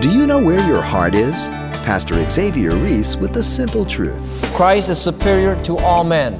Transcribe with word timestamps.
Do 0.00 0.12
you 0.12 0.28
know 0.28 0.40
where 0.40 0.64
your 0.64 0.80
heart 0.80 1.12
is? 1.12 1.48
Pastor 1.82 2.30
Xavier 2.30 2.76
Reese 2.76 3.16
with 3.16 3.32
the 3.32 3.42
simple 3.42 3.84
truth. 3.84 4.20
Christ 4.54 4.90
is 4.90 5.00
superior 5.00 5.60
to 5.64 5.76
all 5.78 6.04
men. 6.04 6.36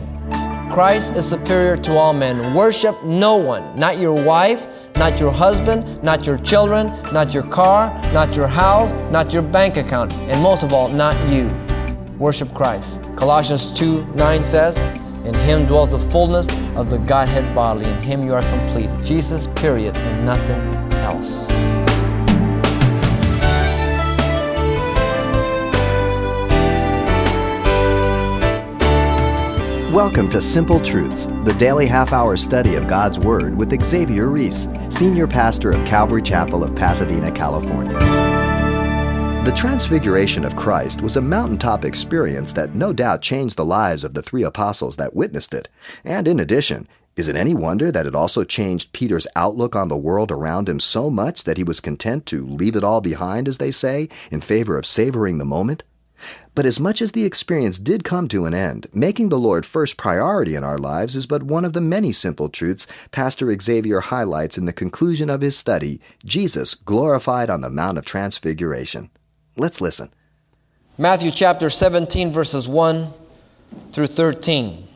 Christ 0.71 1.17
is 1.17 1.29
superior 1.29 1.77
to 1.79 1.97
all 1.97 2.13
men. 2.13 2.55
Worship 2.55 3.03
no 3.03 3.35
one, 3.35 3.77
not 3.77 3.99
your 3.99 4.13
wife, 4.13 4.69
not 4.95 5.19
your 5.19 5.33
husband, 5.33 6.01
not 6.05 6.25
your 6.25 6.39
children, 6.39 6.87
not 7.13 7.35
your 7.35 7.43
car, 7.43 7.91
not 8.13 8.37
your 8.37 8.47
house, 8.47 8.93
not 9.11 9.33
your 9.33 9.43
bank 9.43 9.77
account, 9.77 10.15
and 10.15 10.41
most 10.41 10.63
of 10.63 10.73
all, 10.73 10.89
not 10.89 11.17
you. 11.29 11.49
Worship 12.17 12.55
Christ. 12.55 13.11
Colossians 13.17 13.73
2 13.73 14.07
9 14.15 14.45
says, 14.45 14.79
In 15.27 15.35
him 15.35 15.67
dwells 15.67 15.91
the 15.91 16.11
fullness 16.11 16.47
of 16.77 16.91
the 16.91 16.99
Godhead 16.99 17.53
bodily. 17.57 17.91
In 17.91 17.99
him 18.03 18.23
you 18.25 18.35
are 18.35 18.43
complete. 18.43 18.91
Jesus, 19.05 19.49
period, 19.49 19.97
and 19.97 20.25
nothing 20.25 20.61
else. 21.01 21.49
Welcome 29.93 30.29
to 30.31 30.43
Simple 30.43 30.81
Truths, 30.81 31.25
the 31.45 31.57
daily 31.59 31.87
half 31.87 32.13
hour 32.13 32.37
study 32.37 32.75
of 32.75 32.87
God's 32.87 33.19
Word 33.19 33.57
with 33.57 33.83
Xavier 33.83 34.27
Reese, 34.27 34.69
Senior 34.91 35.27
Pastor 35.27 35.73
of 35.73 35.83
Calvary 35.87 36.21
Chapel 36.21 36.63
of 36.63 36.77
Pasadena, 36.77 37.33
California. 37.33 37.95
The 39.45 39.55
Transfiguration 39.57 40.45
of 40.45 40.57
Christ 40.57 41.01
was 41.01 41.17
a 41.17 41.23
mountaintop 41.23 41.87
experience 41.87 42.53
that 42.53 42.75
no 42.75 42.93
doubt 42.93 43.23
changed 43.23 43.57
the 43.57 43.65
lives 43.65 44.05
of 44.05 44.13
the 44.13 44.21
three 44.21 44.43
apostles 44.43 44.97
that 44.97 45.17
witnessed 45.17 45.55
it. 45.55 45.71
And 46.05 46.29
in 46.29 46.39
addition, 46.39 46.87
is 47.17 47.27
it 47.27 47.35
any 47.35 47.55
wonder 47.55 47.91
that 47.91 48.05
it 48.05 48.15
also 48.15 48.45
changed 48.45 48.93
Peter's 48.93 49.27
outlook 49.37 49.75
on 49.75 49.89
the 49.89 49.97
world 49.97 50.31
around 50.31 50.69
him 50.69 50.81
so 50.81 51.09
much 51.09 51.45
that 51.45 51.57
he 51.57 51.65
was 51.65 51.81
content 51.81 52.27
to 52.27 52.47
leave 52.47 52.77
it 52.77 52.85
all 52.85 53.01
behind, 53.01 53.49
as 53.49 53.57
they 53.57 53.71
say, 53.71 54.11
in 54.31 54.43
favor 54.43 54.77
of 54.77 54.85
savoring 54.85 55.39
the 55.39 55.47
moment? 55.47 55.83
But 56.55 56.67
as 56.67 56.81
much 56.81 57.01
as 57.01 57.13
the 57.13 57.25
experience 57.25 57.79
did 57.79 58.05
come 58.05 58.29
to 58.29 58.47
an 58.47 58.55
end, 58.55 58.89
making 58.93 59.29
the 59.29 59.39
Lord 59.39 59.65
first 59.65 59.97
priority 59.97 60.55
in 60.55 60.65
our 60.65 60.79
lives 60.79 61.17
is 61.17 61.27
but 61.27 61.43
one 61.43 61.65
of 61.65 61.73
the 61.73 61.81
many 61.81 62.13
simple 62.13 62.49
truths 62.49 62.87
Pastor 63.11 63.57
Xavier 63.59 64.01
highlights 64.01 64.59
in 64.59 64.65
the 64.65 64.73
conclusion 64.73 65.31
of 65.31 65.41
his 65.41 65.57
study, 65.57 66.01
Jesus 66.25 66.75
glorified 66.75 67.51
on 67.51 67.61
the 67.61 67.71
Mount 67.71 67.99
of 67.99 68.05
Transfiguration. 68.05 69.11
Let's 69.57 69.81
listen. 69.81 70.11
Matthew 70.97 71.31
chapter 71.31 71.71
17, 71.71 72.33
verses 72.33 72.67
1 72.67 73.13
through 73.93 74.09
13. 74.09 74.89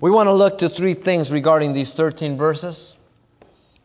We 0.00 0.10
want 0.10 0.28
to 0.28 0.32
look 0.32 0.58
to 0.58 0.68
three 0.68 0.94
things 0.94 1.30
regarding 1.30 1.72
these 1.72 1.94
13 1.94 2.36
verses. 2.36 2.98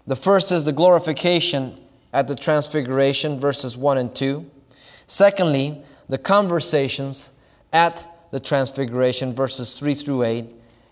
The 0.07 0.15
first 0.15 0.51
is 0.51 0.63
the 0.63 0.71
glorification 0.71 1.77
at 2.13 2.27
the 2.27 2.35
Transfiguration, 2.35 3.39
verses 3.39 3.75
1 3.75 3.97
and 3.97 4.15
2. 4.15 4.49
Secondly, 5.07 5.81
the 6.09 6.17
conversations 6.17 7.29
at 7.73 8.05
the 8.31 8.39
Transfiguration, 8.39 9.33
verses 9.33 9.73
3 9.73 9.93
through 9.93 10.23
8. 10.23 10.45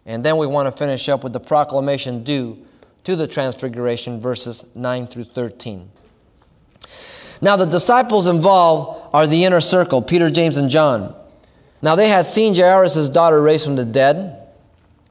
And 0.06 0.24
then 0.24 0.38
we 0.38 0.48
want 0.48 0.68
to 0.68 0.78
finish 0.78 1.10
up 1.10 1.24
with 1.24 1.34
the 1.34 1.40
proclamation 1.40 2.24
due 2.24 2.58
to 3.04 3.16
the 3.16 3.28
Transfiguration, 3.28 4.20
verses 4.20 4.66
9 4.76 5.08
through 5.08 5.26
13. 5.26 5.90
Now, 7.42 7.58
the 7.58 7.66
disciples 7.66 8.28
involved 8.28 9.10
are 9.14 9.28
the 9.28 9.44
inner 9.44 9.62
circle 9.62 10.02
Peter, 10.02 10.30
James, 10.30 10.58
and 10.58 10.70
John. 10.70 11.16
Now, 11.82 11.96
they 11.96 12.08
had 12.08 12.26
seen 12.26 12.56
Jairus' 12.56 13.10
daughter 13.10 13.42
raised 13.42 13.66
from 13.66 13.76
the 13.76 13.86
dead. 13.86 14.48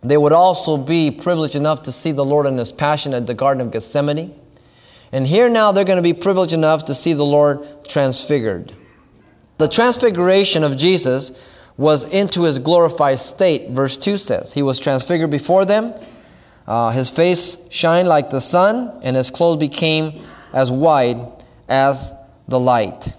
They 0.03 0.17
would 0.17 0.33
also 0.33 0.77
be 0.77 1.11
privileged 1.11 1.55
enough 1.55 1.83
to 1.85 1.93
see 1.93 2.13
the 2.13 2.25
Lord 2.25 2.47
in 2.47 2.57
his 2.57 2.73
passion 2.73 3.15
at 3.15 3.27
the 3.27 3.35
Garden 3.35 3.67
of 3.67 3.73
Gethsemane. 3.73 4.35
And 5.13 5.27
here 5.27 5.51
now 5.51 5.73
they're 5.73 5.85
going 5.85 5.99
to 5.99 6.03
be 6.03 6.15
privileged 6.15 6.55
enough 6.55 6.87
to 6.87 6.95
see 6.95 7.13
the 7.13 7.25
Lord 7.25 7.87
transfigured. 7.87 8.73
The 9.63 9.69
transfiguration 9.69 10.65
of 10.65 10.77
Jesus 10.77 11.41
was 11.77 12.05
into 12.07 12.43
his 12.43 12.59
glorified 12.59 13.21
state, 13.21 13.71
verse 13.71 13.97
2 13.97 14.17
says. 14.17 14.53
He 14.53 14.61
was 14.61 14.81
transfigured 14.81 15.31
before 15.31 15.65
them. 15.65 15.95
Uh, 16.67 16.91
his 16.91 17.11
face 17.11 17.59
shined 17.71 18.09
like 18.09 18.29
the 18.29 18.41
sun, 18.41 18.99
and 19.05 19.15
his 19.15 19.31
clothes 19.31 19.59
became 19.59 20.21
as 20.53 20.69
white 20.69 21.45
as 21.69 22.13
the 22.49 22.59
light. 22.59 23.15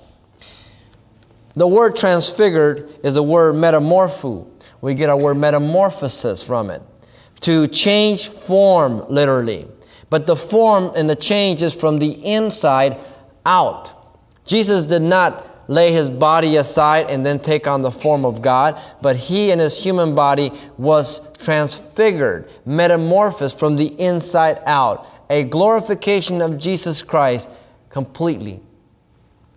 The 1.55 1.65
word 1.65 1.95
transfigured 1.95 2.93
is 3.05 3.13
the 3.13 3.23
word 3.23 3.55
metamorpho. 3.55 4.45
We 4.81 4.95
get 4.95 5.09
our 5.09 5.17
word 5.17 5.35
metamorphosis 5.35 6.43
from 6.43 6.71
it. 6.71 6.81
To 7.43 7.69
change 7.69 8.27
form, 8.27 9.05
literally. 9.07 9.65
But 10.09 10.27
the 10.27 10.35
form 10.35 10.91
and 10.93 11.09
the 11.09 11.15
change 11.15 11.63
is 11.63 11.73
from 11.73 11.99
the 11.99 12.11
inside 12.11 12.97
out. 13.45 14.19
Jesus 14.45 14.85
did 14.85 15.03
not 15.03 15.51
lay 15.67 15.91
his 15.91 16.09
body 16.09 16.57
aside 16.57 17.09
and 17.09 17.25
then 17.25 17.39
take 17.39 17.67
on 17.67 17.81
the 17.81 17.91
form 17.91 18.25
of 18.25 18.41
God, 18.41 18.79
but 19.01 19.15
he 19.15 19.51
in 19.51 19.59
his 19.59 19.81
human 19.81 20.15
body 20.15 20.51
was 20.77 21.21
transfigured, 21.37 22.49
metamorphosed 22.65 23.57
from 23.57 23.75
the 23.75 23.87
inside 23.99 24.59
out. 24.65 25.07
A 25.29 25.43
glorification 25.43 26.41
of 26.41 26.57
Jesus 26.57 27.01
Christ 27.01 27.49
completely, 27.89 28.59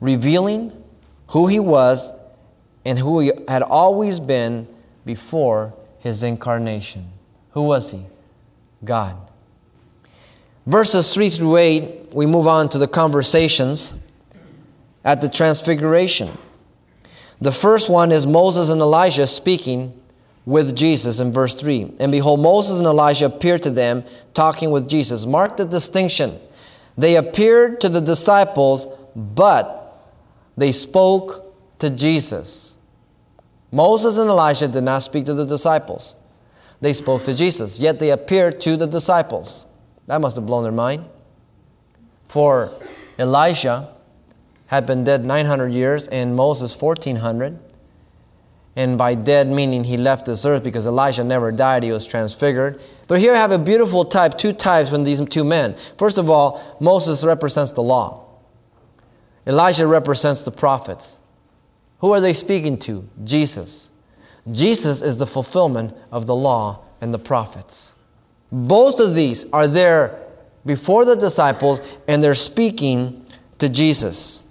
revealing 0.01 0.73
who 1.29 1.47
he 1.47 1.59
was 1.59 2.13
and 2.85 2.99
who 2.99 3.21
he 3.21 3.33
had 3.49 3.63
always 3.63 4.21
been 4.21 4.69
before 5.05 5.75
his 5.99 6.23
incarnation. 6.23 7.11
Who 7.51 7.63
was 7.63 7.91
he? 7.91 8.07
God. 8.85 9.17
Verses 10.67 11.13
3 11.13 11.31
through 11.31 11.57
8, 11.57 12.15
we 12.15 12.27
move 12.27 12.47
on 12.47 12.69
to 12.71 12.79
the 12.79 12.89
conversations 12.89 13.95
at 15.07 15.21
the 15.21 15.29
transfiguration. 15.29 16.29
The 17.41 17.53
first 17.53 17.89
one 17.89 18.11
is 18.11 18.27
Moses 18.27 18.71
and 18.71 18.81
Elijah 18.81 19.27
speaking 19.27 19.99
with 20.45 20.77
Jesus 20.77 21.21
in 21.21 21.33
verse 21.33 21.55
3. 21.55 21.95
And 22.01 22.11
behold, 22.11 22.41
Moses 22.41 22.79
and 22.79 22.87
Elijah 22.87 23.27
appeared 23.27 23.63
to 23.63 23.71
them 23.71 24.05
talking 24.35 24.73
with 24.73 24.89
Jesus. 24.89 25.25
Mark 25.25 25.57
the 25.57 25.65
distinction. 25.65 26.39
They 26.99 27.17
appeared 27.17 27.81
to 27.83 27.89
the 27.89 28.01
disciples, 28.01 28.87
but 29.15 30.03
they 30.57 30.73
spoke 30.73 31.55
to 31.79 31.89
Jesus. 31.89 32.77
Moses 33.71 34.17
and 34.17 34.29
Elijah 34.29 34.67
did 34.67 34.83
not 34.83 35.03
speak 35.05 35.27
to 35.27 35.35
the 35.35 35.45
disciples. 35.45 36.17
They 36.81 36.93
spoke 36.93 37.25
to 37.25 37.35
Jesus, 37.35 37.79
yet 37.79 38.01
they 38.01 38.11
appeared 38.11 38.61
to 38.63 38.77
the 38.77 38.87
disciples. 38.87 39.67
That 40.09 40.21
must 40.21 40.37
have 40.37 40.47
blown 40.47 40.65
their 40.65 40.73
mind. 40.73 41.05
For 42.29 42.73
Elijah 43.19 43.96
had 44.67 44.87
been 44.87 45.05
dead 45.05 45.25
900 45.25 45.73
years 45.73 46.07
and 46.09 46.35
Moses 46.35 46.81
1400. 46.81 47.59
And 48.77 48.99
by 48.99 49.15
dead 49.15 49.49
meaning 49.49 49.85
he 49.85 49.97
left 49.97 50.27
this 50.27 50.45
earth 50.45 50.63
because 50.63 50.87
Elijah 50.87 51.25
never 51.25 51.51
died, 51.51 51.83
he 51.83 51.93
was 51.93 52.07
transfigured. 52.07 52.81
But 53.07 53.21
here 53.21 53.33
I 53.33 53.39
have 53.39 53.53
a 53.53 53.59
beautiful 53.59 54.05
type, 54.05 54.37
two 54.37 54.53
types 54.53 54.91
when 54.91 55.03
these 55.03 55.25
two 55.29 55.45
men. 55.45 55.77
First 55.97 56.19
of 56.19 56.29
all, 56.29 56.77
Moses 56.79 57.25
represents 57.25 57.73
the 57.73 57.83
law. 57.83 58.27
Elijah 59.47 59.87
represents 59.87 60.43
the 60.43 60.51
prophets. 60.51 61.21
Who 62.01 62.13
are 62.13 62.21
they 62.21 62.35
speaking 62.35 62.79
to? 62.81 63.09
Jesus. 63.25 63.91
Jesus 64.51 65.01
is 65.01 65.17
the 65.17 65.27
fulfillment 65.27 65.97
of 66.13 66.27
the 66.27 66.35
law 66.35 66.85
and 67.01 67.15
the 67.15 67.19
prophets. 67.19 67.95
Both 68.53 69.01
of 69.01 69.15
these 69.15 69.51
are 69.53 69.67
there 69.67 70.23
before 70.67 71.05
the 71.05 71.17
disciples 71.17 71.81
and 72.07 72.23
they're 72.23 72.35
speaking 72.35 73.25
to 73.59 73.69
Jesus. 73.69 74.43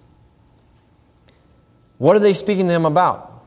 What 1.98 2.16
are 2.16 2.20
they 2.20 2.34
speaking 2.34 2.68
to 2.68 2.74
him 2.74 2.86
about? 2.86 3.44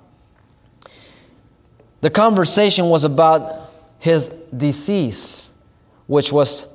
The 2.01 2.11
conversation 2.11 2.89
was 2.89 3.05
about 3.05 3.71
his 3.99 4.29
decease, 4.57 5.53
which 6.07 6.33
was 6.33 6.73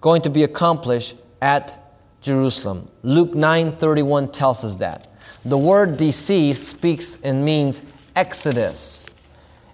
going 0.00 0.22
to 0.22 0.30
be 0.30 0.44
accomplished 0.44 1.16
at 1.40 1.92
Jerusalem. 2.20 2.88
Luke 3.02 3.34
9:31 3.34 4.32
tells 4.32 4.64
us 4.64 4.76
that. 4.76 5.08
The 5.44 5.58
word 5.58 5.96
decease 5.96 6.68
speaks 6.68 7.18
and 7.22 7.44
means 7.44 7.80
exodus. 8.14 9.06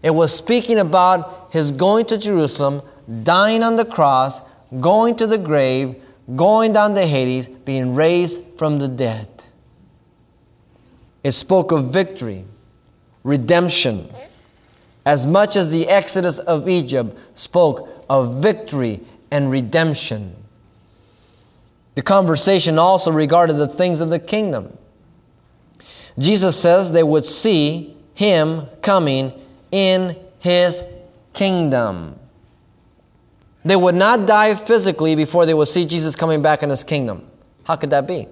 It 0.02 0.14
was 0.14 0.34
speaking 0.34 0.78
about 0.78 1.48
his 1.50 1.72
going 1.72 2.06
to 2.06 2.18
Jerusalem, 2.18 2.82
dying 3.22 3.62
on 3.62 3.76
the 3.76 3.84
cross, 3.84 4.42
going 4.80 5.16
to 5.16 5.26
the 5.26 5.38
grave, 5.38 5.96
going 6.36 6.72
down 6.72 6.94
to 6.94 7.06
Hades, 7.06 7.48
being 7.48 7.94
raised 7.94 8.40
from 8.56 8.78
the 8.78 8.88
dead. 8.88 9.33
It 11.24 11.32
spoke 11.32 11.72
of 11.72 11.90
victory, 11.90 12.44
redemption, 13.24 14.08
as 15.06 15.26
much 15.26 15.56
as 15.56 15.72
the 15.72 15.88
exodus 15.88 16.38
of 16.38 16.68
Egypt 16.68 17.18
spoke 17.34 17.88
of 18.08 18.42
victory 18.42 19.00
and 19.30 19.50
redemption. 19.50 20.36
The 21.94 22.02
conversation 22.02 22.78
also 22.78 23.10
regarded 23.10 23.54
the 23.54 23.68
things 23.68 24.00
of 24.00 24.10
the 24.10 24.18
kingdom. 24.18 24.76
Jesus 26.18 26.60
says 26.60 26.92
they 26.92 27.02
would 27.02 27.24
see 27.24 27.96
him 28.14 28.66
coming 28.82 29.32
in 29.72 30.16
his 30.38 30.84
kingdom. 31.32 32.18
They 33.64 33.76
would 33.76 33.94
not 33.94 34.26
die 34.26 34.54
physically 34.54 35.14
before 35.14 35.46
they 35.46 35.54
would 35.54 35.68
see 35.68 35.86
Jesus 35.86 36.14
coming 36.14 36.42
back 36.42 36.62
in 36.62 36.68
his 36.68 36.84
kingdom. 36.84 37.26
How 37.64 37.76
could 37.76 37.90
that 37.90 38.06
be? 38.06 38.28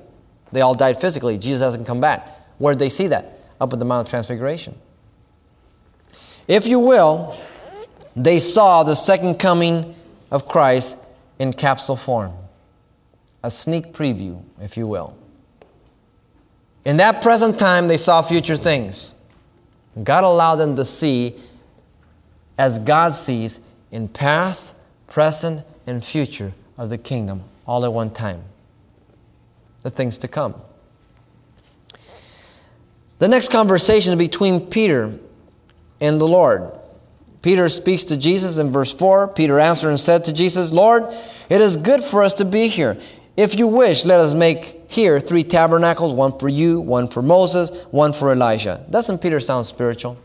They 0.52 0.60
all 0.60 0.74
died 0.74 1.00
physically. 1.00 1.38
Jesus 1.38 1.62
hasn't 1.62 1.86
come 1.86 2.00
back. 2.00 2.28
Where 2.62 2.75
did 2.75 2.79
they 2.79 2.91
see 2.91 3.09
that? 3.09 3.41
Up 3.61 3.73
at 3.73 3.81
the 3.81 3.85
Mount 3.85 4.06
of 4.06 4.11
Transfiguration. 4.11 4.76
If 6.47 6.69
you 6.69 6.79
will, 6.79 7.37
they 8.14 8.38
saw 8.38 8.85
the 8.85 8.94
second 8.94 9.41
coming 9.41 9.97
of 10.31 10.47
Christ 10.47 10.97
in 11.41 11.53
capsule 11.53 11.97
form. 11.97 12.32
A 13.43 13.50
sneak 13.50 13.93
preview, 13.93 14.41
if 14.61 14.76
you 14.76 14.87
will. 14.87 15.17
In 16.85 16.99
that 16.99 17.20
present 17.20 17.59
time, 17.59 17.88
they 17.88 17.97
saw 17.97 18.23
future 18.23 18.56
things. 18.56 19.12
God 20.00 20.23
allowed 20.23 20.56
them 20.56 20.76
to 20.76 20.85
see 20.85 21.35
as 22.59 22.79
God 22.79 23.17
sees 23.17 23.59
in 23.91 24.06
past, 24.06 24.76
present, 25.09 25.67
and 25.88 26.05
future 26.05 26.53
of 26.79 26.91
the 26.91 26.99
kingdom 26.99 27.43
all 27.67 27.85
at 27.85 27.93
one 27.93 28.12
time. 28.12 28.44
The 29.82 29.91
things 29.91 30.17
to 30.19 30.29
come. 30.29 30.55
The 33.22 33.28
next 33.28 33.52
conversation 33.52 34.19
between 34.19 34.66
Peter 34.66 35.16
and 36.00 36.20
the 36.20 36.26
Lord. 36.26 36.72
Peter 37.40 37.69
speaks 37.69 38.02
to 38.06 38.16
Jesus 38.16 38.58
in 38.58 38.72
verse 38.72 38.92
4. 38.92 39.28
Peter 39.28 39.60
answered 39.60 39.90
and 39.90 40.00
said 40.00 40.24
to 40.24 40.32
Jesus, 40.32 40.72
Lord, 40.72 41.04
it 41.48 41.60
is 41.60 41.76
good 41.76 42.02
for 42.02 42.24
us 42.24 42.34
to 42.34 42.44
be 42.44 42.66
here. 42.66 42.98
If 43.36 43.60
you 43.60 43.69
wish, 43.69 44.04
let 44.04 44.19
us 44.19 44.34
make 44.34 44.90
here 44.90 45.20
three 45.20 45.44
tabernacles 45.44 46.12
one 46.12 46.36
for 46.36 46.48
you, 46.48 46.80
one 46.80 47.06
for 47.06 47.22
Moses, 47.22 47.84
one 47.92 48.12
for 48.12 48.32
Elijah. 48.32 48.84
Doesn't 48.90 49.19
Peter 49.19 49.38
sound 49.38 49.66
spiritual? 49.66 50.18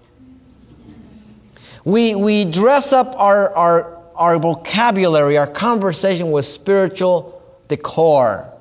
We, 1.86 2.16
we 2.16 2.46
dress 2.46 2.94
up 2.94 3.14
our, 3.16 3.56
our, 3.56 4.02
our 4.16 4.40
vocabulary, 4.40 5.38
our 5.38 5.46
conversation 5.46 6.32
with 6.32 6.46
spiritual 6.46 7.44
decor 7.68 8.52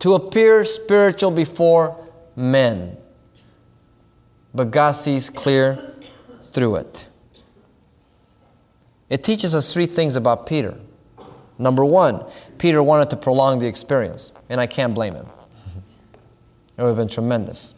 to 0.00 0.12
appear 0.12 0.66
spiritual 0.66 1.30
before 1.30 2.02
men. 2.36 2.96
But 4.54 4.70
God 4.70 4.92
sees 4.92 5.28
clear 5.30 5.96
through 6.52 6.76
it. 6.76 7.08
It 9.08 9.24
teaches 9.24 9.54
us 9.54 9.72
three 9.72 9.86
things 9.86 10.16
about 10.16 10.46
Peter. 10.46 10.76
Number 11.58 11.84
one, 11.84 12.24
Peter 12.58 12.82
wanted 12.82 13.10
to 13.10 13.16
prolong 13.16 13.58
the 13.58 13.66
experience, 13.66 14.32
and 14.48 14.60
I 14.60 14.66
can't 14.66 14.94
blame 14.94 15.14
him. 15.14 15.26
It 16.76 16.82
would 16.82 16.88
have 16.88 16.96
been 16.96 17.08
tremendous. 17.08 17.74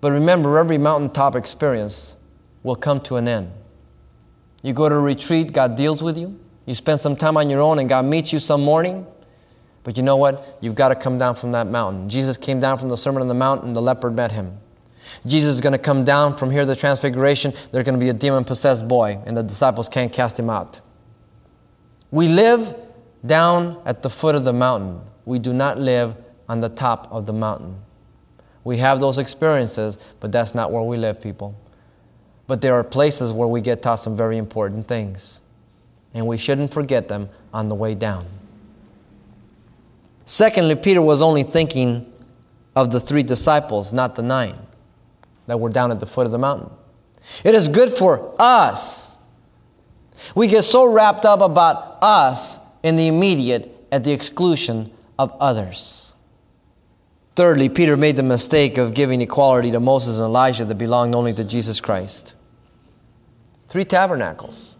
But 0.00 0.12
remember, 0.12 0.58
every 0.58 0.78
mountaintop 0.78 1.36
experience 1.36 2.16
will 2.62 2.76
come 2.76 3.00
to 3.02 3.16
an 3.16 3.28
end. 3.28 3.52
You 4.62 4.72
go 4.72 4.88
to 4.88 4.94
a 4.94 5.00
retreat, 5.00 5.52
God 5.52 5.76
deals 5.76 6.02
with 6.02 6.18
you. 6.18 6.38
You 6.66 6.74
spend 6.74 7.00
some 7.00 7.16
time 7.16 7.36
on 7.36 7.48
your 7.48 7.60
own, 7.60 7.78
and 7.78 7.88
God 7.88 8.04
meets 8.04 8.32
you 8.32 8.38
some 8.38 8.62
morning. 8.62 9.06
But 9.88 9.96
you 9.96 10.02
know 10.02 10.16
what? 10.16 10.58
You've 10.60 10.74
got 10.74 10.90
to 10.90 10.94
come 10.94 11.16
down 11.16 11.34
from 11.34 11.52
that 11.52 11.66
mountain. 11.66 12.10
Jesus 12.10 12.36
came 12.36 12.60
down 12.60 12.76
from 12.76 12.90
the 12.90 12.96
Sermon 12.98 13.22
on 13.22 13.28
the 13.28 13.32
Mount, 13.32 13.64
and 13.64 13.74
the 13.74 13.80
leopard 13.80 14.14
met 14.14 14.30
him. 14.30 14.58
Jesus 15.24 15.54
is 15.54 15.62
going 15.62 15.72
to 15.72 15.78
come 15.78 16.04
down 16.04 16.36
from 16.36 16.50
here, 16.50 16.66
the 16.66 16.76
transfiguration. 16.76 17.54
There's 17.72 17.86
going 17.86 17.98
to 17.98 17.98
be 17.98 18.10
a 18.10 18.12
demon 18.12 18.44
possessed 18.44 18.86
boy, 18.86 19.18
and 19.24 19.34
the 19.34 19.42
disciples 19.42 19.88
can't 19.88 20.12
cast 20.12 20.38
him 20.38 20.50
out. 20.50 20.80
We 22.10 22.28
live 22.28 22.76
down 23.24 23.80
at 23.86 24.02
the 24.02 24.10
foot 24.10 24.34
of 24.34 24.44
the 24.44 24.52
mountain. 24.52 25.00
We 25.24 25.38
do 25.38 25.54
not 25.54 25.78
live 25.78 26.14
on 26.50 26.60
the 26.60 26.68
top 26.68 27.10
of 27.10 27.24
the 27.24 27.32
mountain. 27.32 27.80
We 28.64 28.76
have 28.76 29.00
those 29.00 29.16
experiences, 29.16 29.96
but 30.20 30.30
that's 30.30 30.54
not 30.54 30.70
where 30.70 30.82
we 30.82 30.98
live, 30.98 31.22
people. 31.22 31.58
But 32.46 32.60
there 32.60 32.74
are 32.74 32.84
places 32.84 33.32
where 33.32 33.48
we 33.48 33.62
get 33.62 33.80
taught 33.80 34.00
some 34.00 34.18
very 34.18 34.36
important 34.36 34.86
things, 34.86 35.40
and 36.12 36.26
we 36.26 36.36
shouldn't 36.36 36.74
forget 36.74 37.08
them 37.08 37.30
on 37.54 37.68
the 37.68 37.74
way 37.74 37.94
down. 37.94 38.26
Secondly, 40.28 40.76
Peter 40.76 41.02
was 41.02 41.20
only 41.20 41.42
thinking 41.42 42.12
of 42.76 42.92
the 42.92 43.00
three 43.00 43.24
disciples, 43.24 43.92
not 43.92 44.14
the 44.14 44.22
nine 44.22 44.56
that 45.48 45.58
were 45.58 45.70
down 45.70 45.90
at 45.90 45.98
the 45.98 46.06
foot 46.06 46.26
of 46.26 46.30
the 46.32 46.38
mountain. 46.38 46.70
It 47.42 47.56
is 47.56 47.66
good 47.66 47.90
for 47.90 48.34
us 48.38 49.08
we 50.34 50.48
get 50.48 50.62
so 50.62 50.90
wrapped 50.90 51.24
up 51.24 51.40
about 51.40 51.98
us 52.02 52.58
in 52.82 52.96
the 52.96 53.06
immediate 53.06 53.74
at 53.90 54.04
the 54.04 54.12
exclusion 54.12 54.90
of 55.18 55.32
others. 55.40 56.14
Thirdly, 57.36 57.68
Peter 57.68 57.96
made 57.96 58.16
the 58.16 58.22
mistake 58.22 58.78
of 58.78 58.94
giving 58.94 59.20
equality 59.20 59.70
to 59.70 59.80
Moses 59.80 60.18
and 60.18 60.24
Elijah 60.24 60.64
that 60.64 60.74
belonged 60.74 61.14
only 61.14 61.32
to 61.34 61.44
Jesus 61.44 61.80
Christ. 61.80 62.34
Three 63.68 63.84
tabernacles 63.84 64.76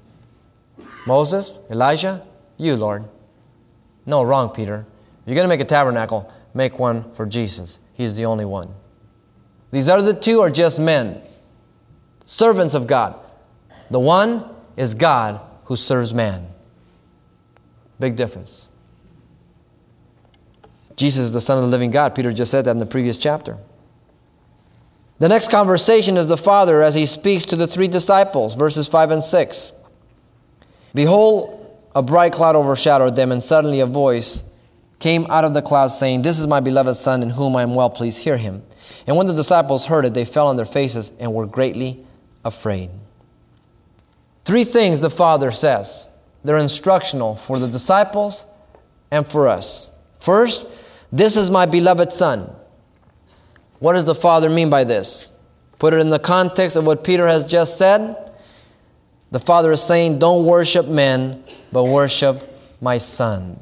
Moses, 1.06 1.58
Elijah, 1.70 2.26
you, 2.56 2.76
Lord. 2.76 3.04
No, 4.06 4.22
wrong, 4.22 4.50
Peter. 4.50 4.86
You're 5.28 5.34
going 5.34 5.44
to 5.44 5.48
make 5.50 5.60
a 5.60 5.66
tabernacle, 5.66 6.32
make 6.54 6.78
one 6.78 7.12
for 7.12 7.26
Jesus. 7.26 7.80
He's 7.92 8.16
the 8.16 8.24
only 8.24 8.46
one. 8.46 8.72
These 9.70 9.90
other 9.90 10.14
two 10.14 10.40
are 10.40 10.48
just 10.48 10.80
men, 10.80 11.20
servants 12.24 12.72
of 12.72 12.86
God. 12.86 13.14
The 13.90 14.00
one 14.00 14.48
is 14.78 14.94
God 14.94 15.38
who 15.64 15.76
serves 15.76 16.14
man. 16.14 16.46
Big 18.00 18.16
difference. 18.16 18.68
Jesus 20.96 21.24
is 21.24 21.32
the 21.32 21.42
Son 21.42 21.58
of 21.58 21.64
the 21.64 21.70
living 21.70 21.90
God. 21.90 22.14
Peter 22.14 22.32
just 22.32 22.50
said 22.50 22.64
that 22.64 22.70
in 22.70 22.78
the 22.78 22.86
previous 22.86 23.18
chapter. 23.18 23.58
The 25.18 25.28
next 25.28 25.50
conversation 25.50 26.16
is 26.16 26.28
the 26.28 26.38
Father 26.38 26.80
as 26.80 26.94
he 26.94 27.04
speaks 27.04 27.44
to 27.46 27.56
the 27.56 27.66
three 27.66 27.88
disciples, 27.88 28.54
verses 28.54 28.88
5 28.88 29.10
and 29.10 29.22
6. 29.22 29.72
Behold, 30.94 31.76
a 31.94 32.02
bright 32.02 32.32
cloud 32.32 32.56
overshadowed 32.56 33.14
them, 33.14 33.30
and 33.30 33.44
suddenly 33.44 33.80
a 33.80 33.86
voice 33.86 34.42
came 34.98 35.26
out 35.30 35.44
of 35.44 35.54
the 35.54 35.62
cloud 35.62 35.88
saying, 35.88 36.22
This 36.22 36.38
is 36.38 36.46
my 36.46 36.60
beloved 36.60 36.96
Son, 36.96 37.22
in 37.22 37.30
whom 37.30 37.56
I 37.56 37.62
am 37.62 37.74
well 37.74 37.90
pleased. 37.90 38.18
Hear 38.18 38.36
him. 38.36 38.62
And 39.06 39.16
when 39.16 39.26
the 39.26 39.34
disciples 39.34 39.86
heard 39.86 40.04
it, 40.04 40.14
they 40.14 40.24
fell 40.24 40.48
on 40.48 40.56
their 40.56 40.66
faces 40.66 41.12
and 41.18 41.32
were 41.32 41.46
greatly 41.46 42.04
afraid. 42.44 42.90
Three 44.44 44.64
things 44.64 45.00
the 45.00 45.10
Father 45.10 45.50
says. 45.50 46.08
They're 46.44 46.58
instructional 46.58 47.36
for 47.36 47.58
the 47.58 47.68
disciples 47.68 48.44
and 49.10 49.28
for 49.28 49.48
us. 49.48 49.98
First, 50.20 50.72
this 51.12 51.36
is 51.36 51.50
my 51.50 51.66
beloved 51.66 52.12
Son. 52.12 52.50
What 53.78 53.92
does 53.92 54.04
the 54.04 54.14
Father 54.14 54.48
mean 54.48 54.70
by 54.70 54.84
this? 54.84 55.38
Put 55.78 55.94
it 55.94 56.00
in 56.00 56.10
the 56.10 56.18
context 56.18 56.76
of 56.76 56.86
what 56.86 57.04
Peter 57.04 57.26
has 57.26 57.46
just 57.46 57.78
said. 57.78 58.32
The 59.30 59.40
Father 59.40 59.72
is 59.72 59.82
saying, 59.82 60.18
Don't 60.18 60.46
worship 60.46 60.88
men, 60.88 61.44
but 61.70 61.84
worship 61.84 62.42
my 62.80 62.98
Son, 62.98 63.60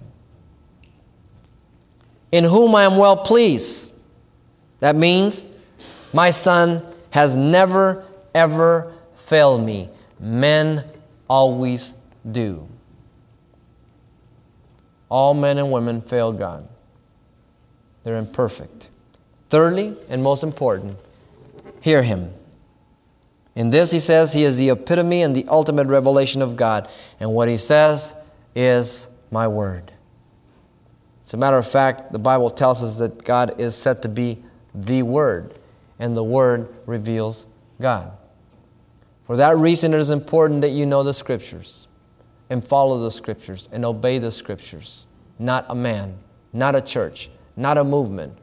in 2.36 2.44
whom 2.44 2.74
I 2.74 2.84
am 2.84 2.98
well 2.98 3.16
pleased. 3.16 3.94
That 4.80 4.94
means 4.94 5.46
my 6.12 6.30
Son 6.30 6.84
has 7.08 7.34
never, 7.34 8.04
ever 8.34 8.92
failed 9.24 9.64
me. 9.64 9.88
Men 10.20 10.84
always 11.28 11.94
do. 12.30 12.68
All 15.08 15.32
men 15.32 15.56
and 15.56 15.72
women 15.72 16.02
fail 16.02 16.30
God, 16.30 16.68
they're 18.04 18.16
imperfect. 18.16 18.90
Thirdly, 19.48 19.96
and 20.10 20.22
most 20.22 20.42
important, 20.42 20.98
hear 21.80 22.02
Him. 22.02 22.34
In 23.54 23.70
this, 23.70 23.90
he 23.90 23.98
says 23.98 24.34
he 24.34 24.44
is 24.44 24.58
the 24.58 24.68
epitome 24.68 25.22
and 25.22 25.34
the 25.34 25.46
ultimate 25.48 25.86
revelation 25.86 26.42
of 26.42 26.56
God. 26.56 26.90
And 27.18 27.32
what 27.32 27.48
he 27.48 27.56
says 27.56 28.12
is 28.54 29.08
my 29.30 29.48
word. 29.48 29.92
As 31.26 31.34
a 31.34 31.36
matter 31.36 31.58
of 31.58 31.66
fact, 31.66 32.12
the 32.12 32.20
Bible 32.20 32.50
tells 32.50 32.84
us 32.84 32.98
that 32.98 33.24
God 33.24 33.60
is 33.60 33.74
said 33.74 34.00
to 34.02 34.08
be 34.08 34.44
the 34.74 35.02
Word, 35.02 35.58
and 35.98 36.16
the 36.16 36.22
Word 36.22 36.72
reveals 36.86 37.46
God. 37.80 38.12
For 39.24 39.36
that 39.36 39.56
reason, 39.56 39.92
it 39.92 39.98
is 39.98 40.10
important 40.10 40.60
that 40.60 40.70
you 40.70 40.86
know 40.86 41.02
the 41.02 41.12
Scriptures 41.12 41.88
and 42.48 42.64
follow 42.64 43.00
the 43.00 43.10
Scriptures 43.10 43.68
and 43.72 43.84
obey 43.84 44.20
the 44.20 44.30
Scriptures. 44.30 45.06
Not 45.40 45.66
a 45.68 45.74
man, 45.74 46.16
not 46.52 46.76
a 46.76 46.80
church, 46.80 47.28
not 47.56 47.76
a 47.76 47.82
movement. 47.82 48.38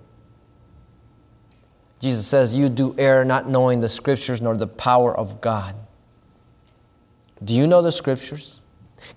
Jesus 2.01 2.27
says, 2.27 2.53
You 2.53 2.67
do 2.67 2.93
err 2.97 3.23
not 3.23 3.47
knowing 3.47 3.79
the 3.79 3.87
Scriptures 3.87 4.41
nor 4.41 4.57
the 4.57 4.67
power 4.67 5.17
of 5.17 5.39
God. 5.39 5.73
Do 7.41 7.53
you 7.53 7.65
know 7.65 7.81
the 7.81 7.93
Scriptures? 7.93 8.59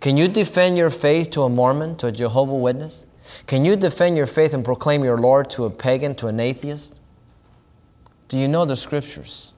Can 0.01 0.17
you 0.17 0.29
defend 0.29 0.79
your 0.79 0.91
faith 0.91 1.31
to 1.31 1.43
a 1.43 1.49
Mormon, 1.49 1.97
to 1.97 2.07
a 2.07 2.13
Jehovah 2.13 2.55
Witness? 2.55 3.06
Can 3.47 3.65
you 3.65 3.77
defend 3.77 4.17
your 4.17 4.27
faith 4.27 4.55
and 4.55 4.65
proclaim 4.65 5.05
your 5.05 5.19
Lord 5.19 5.51
to 5.51 5.65
a 5.65 5.71
pagan, 5.71 6.15
to 6.17 6.29
an 6.29 6.41
atheist? 6.41 6.95
Do 8.29 8.37
you 8.37 8.49
know 8.49 8.65
the 8.65 8.77
Scriptures? 8.77 9.53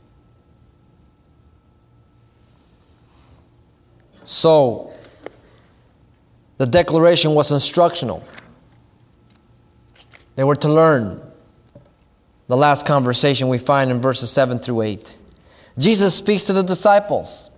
So, 4.25 4.93
the 6.59 6.67
declaration 6.67 7.35
was 7.35 7.51
instructional. 7.51 8.23
They 10.37 10.45
were 10.45 10.57
to 10.57 10.69
learn. 10.69 11.23
The 12.49 12.57
last 12.57 12.87
conversation 12.87 13.49
we 13.49 13.59
find 13.59 13.91
in 13.91 14.01
verses 14.01 14.31
7 14.31 14.59
through 14.59 14.83
8. 14.83 15.17
Jesus 15.79 16.15
speaks 16.15 16.45
to 16.45 16.53
the 16.53 16.63
disciples. 16.63 17.51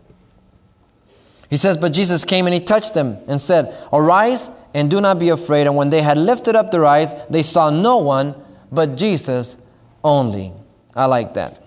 He 1.48 1.56
says, 1.56 1.76
But 1.76 1.92
Jesus 1.92 2.24
came 2.24 2.46
and 2.46 2.54
he 2.54 2.60
touched 2.60 2.94
them 2.94 3.18
and 3.26 3.40
said, 3.40 3.76
Arise 3.92 4.50
and 4.74 4.90
do 4.90 5.00
not 5.00 5.18
be 5.18 5.28
afraid. 5.28 5.66
And 5.66 5.76
when 5.76 5.90
they 5.90 6.02
had 6.02 6.18
lifted 6.18 6.56
up 6.56 6.70
their 6.70 6.84
eyes, 6.84 7.14
they 7.28 7.42
saw 7.42 7.70
no 7.70 7.98
one 7.98 8.34
but 8.70 8.96
Jesus 8.96 9.56
only. 10.04 10.52
I 10.94 11.06
like 11.06 11.34
that. 11.34 11.62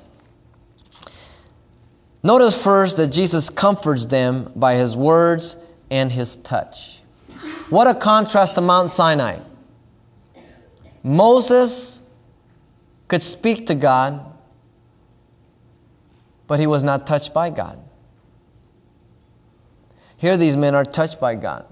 Notice 2.24 2.62
first 2.62 2.98
that 2.98 3.08
Jesus 3.08 3.50
comforts 3.50 4.06
them 4.06 4.52
by 4.56 4.76
his 4.76 4.96
words 4.96 5.58
and 5.92 6.12
his 6.12 6.38
touch. 6.38 7.02
What 7.70 7.88
a 7.88 7.94
contrast 7.94 8.56
to 8.56 8.62
Mount 8.62 8.92
Sinai. 8.92 9.40
Moses 11.04 12.00
could 13.10 13.22
speak 13.22 13.68
to 13.68 13.76
God, 13.76 14.26
but 16.48 16.60
he 16.60 16.68
was 16.68 16.82
not 16.82 17.06
touched 17.06 17.34
by 17.34 17.50
God. 17.50 17.80
Here, 20.16 20.38
these 20.38 20.56
men 20.56 20.74
are 20.74 20.86
touched 20.86 21.20
by 21.20 21.36
God. 21.36 21.66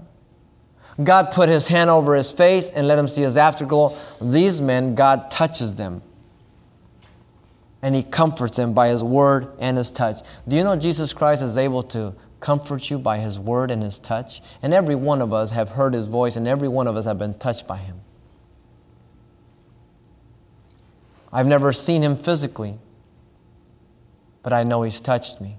God 1.02 1.30
put 1.32 1.48
his 1.48 1.68
hand 1.68 1.88
over 1.88 2.14
his 2.14 2.30
face 2.30 2.70
and 2.70 2.86
let 2.86 2.98
him 2.98 3.08
see 3.08 3.22
his 3.22 3.36
afterglow. 3.36 3.96
These 4.20 4.60
men, 4.60 4.94
God 4.94 5.30
touches 5.30 5.74
them. 5.74 6.02
And 7.80 7.94
he 7.94 8.02
comforts 8.02 8.56
them 8.56 8.74
by 8.74 8.88
his 8.88 9.02
word 9.02 9.48
and 9.58 9.76
his 9.76 9.90
touch. 9.90 10.20
Do 10.46 10.54
you 10.54 10.62
know 10.62 10.76
Jesus 10.76 11.12
Christ 11.12 11.42
is 11.42 11.56
able 11.56 11.82
to 11.84 12.14
comfort 12.40 12.90
you 12.90 12.98
by 12.98 13.18
his 13.18 13.38
word 13.38 13.70
and 13.70 13.82
his 13.82 13.98
touch? 13.98 14.42
And 14.62 14.74
every 14.74 14.94
one 14.94 15.22
of 15.22 15.32
us 15.32 15.50
have 15.50 15.70
heard 15.70 15.94
his 15.94 16.06
voice, 16.06 16.36
and 16.36 16.46
every 16.46 16.68
one 16.68 16.86
of 16.86 16.96
us 16.96 17.06
have 17.06 17.18
been 17.18 17.34
touched 17.34 17.66
by 17.66 17.78
him. 17.78 18.00
I've 21.32 21.46
never 21.46 21.72
seen 21.72 22.02
him 22.02 22.16
physically, 22.16 22.78
but 24.42 24.52
I 24.52 24.64
know 24.64 24.82
he's 24.82 25.00
touched 25.00 25.40
me. 25.40 25.56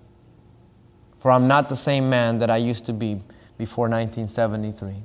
For 1.20 1.32
I'm 1.32 1.48
not 1.48 1.70
the 1.70 1.76
same 1.76 2.10
man 2.10 2.38
that 2.38 2.52
I 2.52 2.58
used 2.58 2.86
to 2.86 2.94
be 2.94 3.22
before 3.58 3.90
1973. 3.90 5.04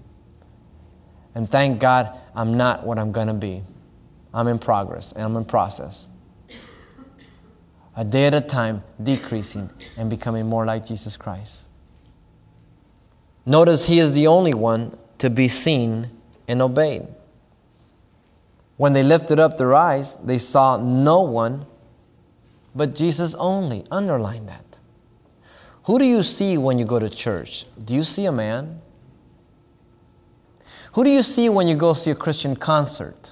And 1.39 1.49
thank 1.49 1.79
God 1.79 2.19
I'm 2.35 2.57
not 2.57 2.85
what 2.85 2.99
I'm 2.99 3.13
going 3.13 3.29
to 3.29 3.33
be. 3.33 3.63
I'm 4.35 4.49
in 4.49 4.59
progress 4.59 5.13
and 5.13 5.23
I'm 5.23 5.37
in 5.37 5.45
process. 5.45 6.09
A 7.95 8.05
day 8.05 8.27
at 8.27 8.35
a 8.35 8.41
time, 8.41 8.83
decreasing 9.01 9.71
and 9.97 10.11
becoming 10.11 10.47
more 10.47 10.67
like 10.67 10.85
Jesus 10.85 11.17
Christ. 11.17 11.69
Notice 13.47 13.87
he 13.87 14.01
is 14.01 14.17
the 14.17 14.27
only 14.27 14.53
one 14.53 14.99
to 15.19 15.31
be 15.31 15.47
seen 15.47 16.11
and 16.49 16.61
obeyed. 16.61 17.07
When 18.77 18.93
they 18.93 19.05
lifted 19.05 19.39
up 19.39 19.59
their 19.59 19.75
eyes, 19.75 20.17
they 20.17 20.39
saw 20.39 20.77
no 20.77 21.21
one 21.21 21.67
but 22.75 22.97
Jesus 22.97 23.37
only. 23.37 23.87
Underline 23.93 24.47
that. 24.47 24.65
Who 25.85 26.01
do 26.01 26.05
you 26.05 26.25
see 26.25 26.59
when 26.59 26.81
you 26.81 26.85
go 26.85 26.99
to 26.99 27.09
church? 27.09 27.65
Do 27.85 27.95
you 27.95 28.03
see 28.03 28.25
a 28.25 28.33
man? 28.33 28.83
Who 30.99 31.05
do 31.05 31.11
you 31.11 31.23
see 31.23 31.49
when 31.49 31.69
you 31.69 31.77
go 31.77 31.93
see 31.93 32.11
a 32.11 32.15
Christian 32.17 32.57
concert? 32.57 33.31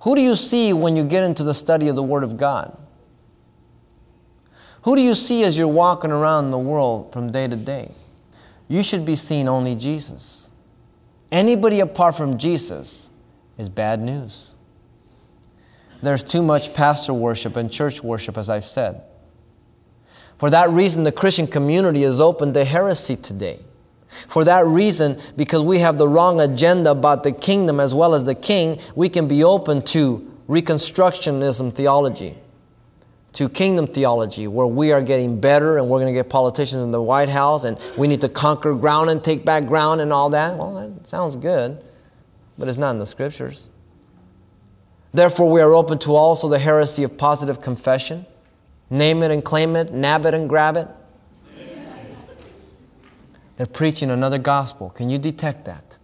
Who 0.00 0.14
do 0.14 0.22
you 0.22 0.34
see 0.34 0.72
when 0.72 0.96
you 0.96 1.04
get 1.04 1.24
into 1.24 1.44
the 1.44 1.52
study 1.52 1.88
of 1.88 1.94
the 1.94 2.02
Word 2.02 2.24
of 2.24 2.38
God? 2.38 2.74
Who 4.84 4.96
do 4.96 5.02
you 5.02 5.14
see 5.14 5.44
as 5.44 5.58
you're 5.58 5.68
walking 5.68 6.10
around 6.10 6.52
the 6.52 6.58
world 6.58 7.12
from 7.12 7.30
day 7.30 7.48
to 7.48 7.54
day? 7.54 7.92
You 8.66 8.82
should 8.82 9.04
be 9.04 9.14
seeing 9.14 9.46
only 9.46 9.76
Jesus. 9.76 10.50
Anybody 11.30 11.80
apart 11.80 12.16
from 12.16 12.38
Jesus 12.38 13.10
is 13.58 13.68
bad 13.68 14.00
news. 14.00 14.54
There's 16.02 16.22
too 16.22 16.42
much 16.42 16.72
pastor 16.72 17.12
worship 17.12 17.56
and 17.56 17.70
church 17.70 18.02
worship, 18.02 18.38
as 18.38 18.48
I've 18.48 18.64
said. 18.64 19.02
For 20.38 20.48
that 20.48 20.70
reason, 20.70 21.04
the 21.04 21.12
Christian 21.12 21.46
community 21.46 22.04
is 22.04 22.22
open 22.22 22.54
to 22.54 22.64
heresy 22.64 23.16
today. 23.16 23.60
For 24.28 24.44
that 24.44 24.66
reason, 24.66 25.20
because 25.36 25.62
we 25.62 25.78
have 25.78 25.98
the 25.98 26.08
wrong 26.08 26.40
agenda 26.40 26.90
about 26.90 27.22
the 27.22 27.32
kingdom 27.32 27.80
as 27.80 27.94
well 27.94 28.14
as 28.14 28.24
the 28.24 28.34
king, 28.34 28.78
we 28.94 29.08
can 29.08 29.28
be 29.28 29.44
open 29.44 29.82
to 29.82 30.28
Reconstructionism 30.48 31.72
theology, 31.72 32.36
to 33.34 33.48
kingdom 33.48 33.86
theology, 33.86 34.48
where 34.48 34.66
we 34.66 34.92
are 34.92 35.00
getting 35.00 35.40
better 35.40 35.78
and 35.78 35.88
we're 35.88 36.00
going 36.00 36.12
to 36.12 36.18
get 36.18 36.28
politicians 36.28 36.82
in 36.82 36.90
the 36.90 37.00
White 37.00 37.28
House 37.28 37.64
and 37.64 37.78
we 37.96 38.06
need 38.08 38.20
to 38.20 38.28
conquer 38.28 38.74
ground 38.74 39.08
and 39.08 39.22
take 39.22 39.44
back 39.44 39.66
ground 39.66 40.00
and 40.00 40.12
all 40.12 40.30
that. 40.30 40.56
Well, 40.56 40.74
that 40.74 41.06
sounds 41.06 41.36
good 41.36 41.82
but 42.58 42.68
it's 42.68 42.78
not 42.78 42.90
in 42.90 42.98
the 42.98 43.06
scriptures. 43.06 43.68
Therefore, 45.12 45.50
we 45.50 45.60
are 45.60 45.74
open 45.74 45.98
to 46.00 46.14
also 46.14 46.48
the 46.48 46.58
heresy 46.58 47.02
of 47.02 47.18
positive 47.18 47.60
confession. 47.60 48.24
Name 48.88 49.22
it 49.22 49.30
and 49.30 49.44
claim 49.44 49.76
it, 49.76 49.92
nab 49.92 50.26
it 50.26 50.34
and 50.34 50.48
grab 50.48 50.76
it. 50.76 50.86
They're 53.56 53.66
preaching 53.66 54.10
another 54.10 54.38
gospel. 54.38 54.90
Can 54.90 55.10
you 55.10 55.18
detect 55.18 55.64
that? 55.66 55.96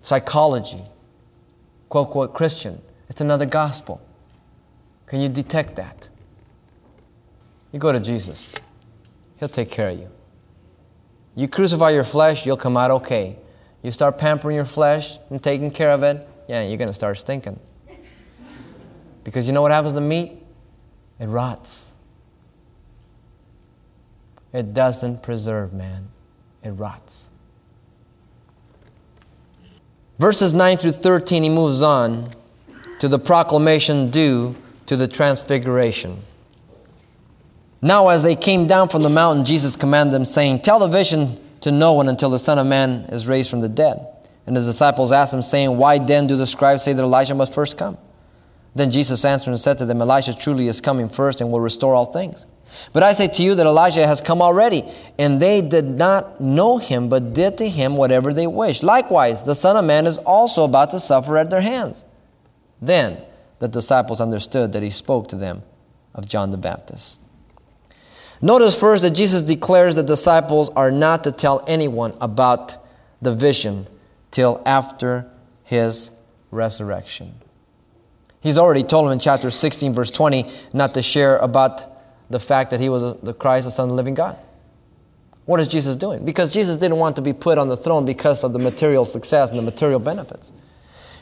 Psychology, 0.00 0.82
quote, 1.88 2.10
quote, 2.10 2.32
Christian. 2.32 2.80
It's 3.08 3.20
another 3.20 3.46
gospel. 3.46 4.00
Can 5.06 5.20
you 5.20 5.28
detect 5.28 5.76
that? 5.76 6.08
You 7.72 7.78
go 7.78 7.92
to 7.92 8.00
Jesus, 8.00 8.54
He'll 9.38 9.48
take 9.48 9.70
care 9.70 9.90
of 9.90 9.98
you. 9.98 10.10
You 11.34 11.48
crucify 11.48 11.90
your 11.90 12.04
flesh, 12.04 12.46
you'll 12.46 12.56
come 12.56 12.76
out 12.76 12.90
okay. 12.90 13.36
You 13.82 13.90
start 13.90 14.16
pampering 14.16 14.56
your 14.56 14.64
flesh 14.64 15.18
and 15.30 15.42
taking 15.42 15.70
care 15.70 15.90
of 15.90 16.02
it, 16.02 16.26
yeah, 16.48 16.62
you're 16.62 16.78
going 16.78 16.88
to 16.88 16.94
start 16.94 17.18
stinking. 17.18 17.60
Because 19.24 19.46
you 19.46 19.52
know 19.52 19.62
what 19.62 19.72
happens 19.72 19.94
to 19.94 20.00
meat? 20.00 20.42
It 21.18 21.26
rots. 21.26 21.85
It 24.56 24.72
doesn't 24.72 25.22
preserve, 25.22 25.74
man. 25.74 26.08
It 26.62 26.70
rots. 26.70 27.28
Verses 30.18 30.54
9 30.54 30.78
through 30.78 30.92
13, 30.92 31.42
he 31.42 31.50
moves 31.50 31.82
on 31.82 32.30
to 33.00 33.08
the 33.08 33.18
proclamation 33.18 34.10
due 34.10 34.56
to 34.86 34.96
the 34.96 35.06
transfiguration. 35.06 36.16
Now, 37.82 38.08
as 38.08 38.22
they 38.22 38.34
came 38.34 38.66
down 38.66 38.88
from 38.88 39.02
the 39.02 39.10
mountain, 39.10 39.44
Jesus 39.44 39.76
commanded 39.76 40.14
them, 40.14 40.24
saying, 40.24 40.60
Tell 40.62 40.78
the 40.78 40.88
vision 40.88 41.38
to 41.60 41.70
no 41.70 41.92
one 41.92 42.08
until 42.08 42.30
the 42.30 42.38
Son 42.38 42.58
of 42.58 42.66
Man 42.66 43.00
is 43.10 43.28
raised 43.28 43.50
from 43.50 43.60
the 43.60 43.68
dead. 43.68 44.06
And 44.46 44.56
his 44.56 44.64
disciples 44.64 45.12
asked 45.12 45.34
him, 45.34 45.42
saying, 45.42 45.76
Why 45.76 45.98
then 45.98 46.26
do 46.28 46.36
the 46.38 46.46
scribes 46.46 46.82
say 46.82 46.94
that 46.94 47.02
Elijah 47.02 47.34
must 47.34 47.52
first 47.52 47.76
come? 47.76 47.98
Then 48.74 48.90
Jesus 48.90 49.22
answered 49.26 49.50
and 49.50 49.60
said 49.60 49.76
to 49.78 49.84
them, 49.84 50.00
Elijah 50.00 50.34
truly 50.34 50.66
is 50.66 50.80
coming 50.80 51.10
first 51.10 51.42
and 51.42 51.52
will 51.52 51.60
restore 51.60 51.94
all 51.94 52.06
things. 52.06 52.46
But 52.92 53.02
I 53.02 53.12
say 53.12 53.28
to 53.28 53.42
you 53.42 53.54
that 53.54 53.66
Elijah 53.66 54.06
has 54.06 54.20
come 54.20 54.42
already, 54.42 54.84
and 55.18 55.40
they 55.40 55.60
did 55.60 55.84
not 55.84 56.40
know 56.40 56.78
him, 56.78 57.08
but 57.08 57.32
did 57.32 57.58
to 57.58 57.68
him 57.68 57.96
whatever 57.96 58.32
they 58.32 58.46
wished. 58.46 58.82
Likewise, 58.82 59.44
the 59.44 59.54
Son 59.54 59.76
of 59.76 59.84
Man 59.84 60.06
is 60.06 60.18
also 60.18 60.64
about 60.64 60.90
to 60.90 61.00
suffer 61.00 61.36
at 61.38 61.50
their 61.50 61.60
hands. 61.60 62.04
Then 62.80 63.18
the 63.58 63.68
disciples 63.68 64.20
understood 64.20 64.72
that 64.72 64.82
he 64.82 64.90
spoke 64.90 65.28
to 65.28 65.36
them 65.36 65.62
of 66.14 66.26
John 66.26 66.50
the 66.50 66.56
Baptist. 66.56 67.20
Notice 68.42 68.78
first 68.78 69.02
that 69.02 69.10
Jesus 69.10 69.42
declares 69.42 69.94
the 69.94 70.02
disciples 70.02 70.68
are 70.70 70.90
not 70.90 71.24
to 71.24 71.32
tell 71.32 71.64
anyone 71.66 72.14
about 72.20 72.76
the 73.22 73.34
vision 73.34 73.86
till 74.30 74.62
after 74.66 75.30
his 75.64 76.14
resurrection. 76.50 77.34
He's 78.40 78.58
already 78.58 78.84
told 78.84 79.06
them 79.06 79.12
in 79.12 79.18
chapter 79.18 79.50
16, 79.50 79.94
verse 79.94 80.10
20, 80.10 80.50
not 80.72 80.94
to 80.94 81.02
share 81.02 81.38
about 81.38 81.95
the 82.30 82.40
fact 82.40 82.70
that 82.70 82.80
he 82.80 82.88
was 82.88 83.18
the 83.20 83.34
Christ, 83.34 83.66
the 83.66 83.70
Son 83.70 83.84
of 83.84 83.90
the 83.90 83.94
living 83.94 84.14
God. 84.14 84.36
What 85.44 85.60
is 85.60 85.68
Jesus 85.68 85.94
doing? 85.94 86.24
Because 86.24 86.52
Jesus 86.52 86.76
didn't 86.76 86.98
want 86.98 87.16
to 87.16 87.22
be 87.22 87.32
put 87.32 87.56
on 87.56 87.68
the 87.68 87.76
throne 87.76 88.04
because 88.04 88.42
of 88.42 88.52
the 88.52 88.58
material 88.58 89.04
success 89.04 89.50
and 89.50 89.58
the 89.58 89.62
material 89.62 90.00
benefits. 90.00 90.50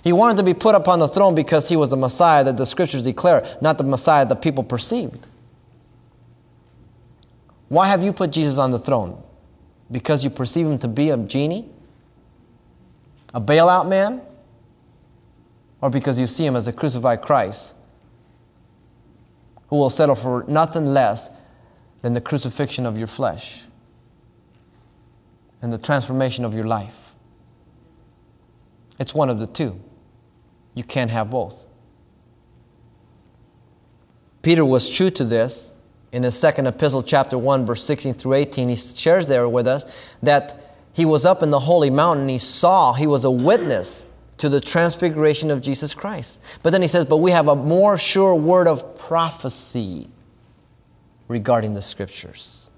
He 0.03 0.13
wanted 0.13 0.39
to 0.39 0.43
be 0.43 0.55
put 0.55 0.75
upon 0.75 0.99
the 0.99 1.09
throne 1.09 1.35
because 1.35 1.69
he 1.69 1.77
was 1.77 1.91
the 1.91 1.97
Messiah 1.97 2.43
that 2.45 2.57
the 2.57 2.67
scriptures 2.67 3.03
declare, 3.03 3.57
not 3.61 3.79
the 3.79 3.85
Messiah 3.85 4.25
that 4.27 4.41
people 4.41 4.65
perceived. 4.65 5.27
Why 7.69 7.89
have 7.89 8.03
you 8.03 8.13
put 8.13 8.31
Jesus 8.31 8.59
on 8.59 8.71
the 8.71 8.79
throne? 8.79 9.23
Because 9.91 10.25
you 10.25 10.31
perceive 10.31 10.67
him 10.67 10.79
to 10.79 10.89
be 10.89 11.11
a 11.11 11.17
genie? 11.17 11.69
A 13.35 13.41
bailout 13.41 13.89
man? 13.89 14.23
Or 15.81 15.91
because 15.91 16.19
you 16.19 16.27
see 16.27 16.47
him 16.47 16.57
as 16.57 16.67
a 16.67 16.73
crucified 16.73 17.21
Christ 17.21 17.74
who 19.69 19.77
will 19.77 19.91
settle 19.91 20.15
for 20.15 20.45
nothing 20.49 20.87
less 20.87 21.31
than 22.03 22.13
the 22.13 22.21
crucifixion 22.21 22.87
of 22.87 22.99
your 22.99 23.07
flesh 23.07 23.65
and 25.63 25.73
the 25.73 25.79
transformation 25.79 26.45
of 26.45 26.55
your 26.55 26.65
life? 26.65 27.13
It's 28.99 29.15
one 29.15 29.31
of 29.31 29.39
the 29.39 29.47
two. 29.47 29.81
You 30.75 30.85
can't 30.85 31.11
have 31.11 31.31
both. 31.31 31.67
Peter 34.43 34.65
was 34.65 34.91
true 34.91 35.11
to 35.11 35.25
this 35.25 35.73
in 36.15 36.23
his 36.23 36.39
second 36.39 36.69
epistle, 36.69 37.03
chapter 37.03 37.37
1, 37.37 37.67
verse 37.67 37.83
16 37.83 38.15
through 38.15 38.35
18, 38.35 38.69
he 38.69 38.77
shares 38.77 39.27
there 39.27 39.49
with 39.49 39.67
us 39.67 39.85
that 40.23 40.77
he 40.93 41.05
was 41.05 41.27
up 41.27 41.43
in 41.43 41.51
the 41.51 41.59
holy 41.59 41.91
mountain. 41.91 42.29
He 42.29 42.39
saw, 42.39 42.93
he 42.93 43.09
was 43.09 43.25
a 43.25 43.31
witness 43.33 44.07
to 44.39 44.49
the 44.49 44.61
transfiguration 44.61 45.51
of 45.51 45.61
Jesus 45.63 45.95
Christ. 45.95 46.39
But 46.63 46.71
then 46.71 46.83
he 46.83 46.89
says, 46.89 47.05
But 47.05 47.19
we 47.19 47.31
have 47.31 47.49
a 47.49 47.57
more 47.57 47.99
sure 47.99 48.35
word 48.35 48.67
of 48.67 48.99
prophecy 48.99 50.09
regarding 51.29 51.75
the 51.75 51.83
scriptures. 51.83 52.69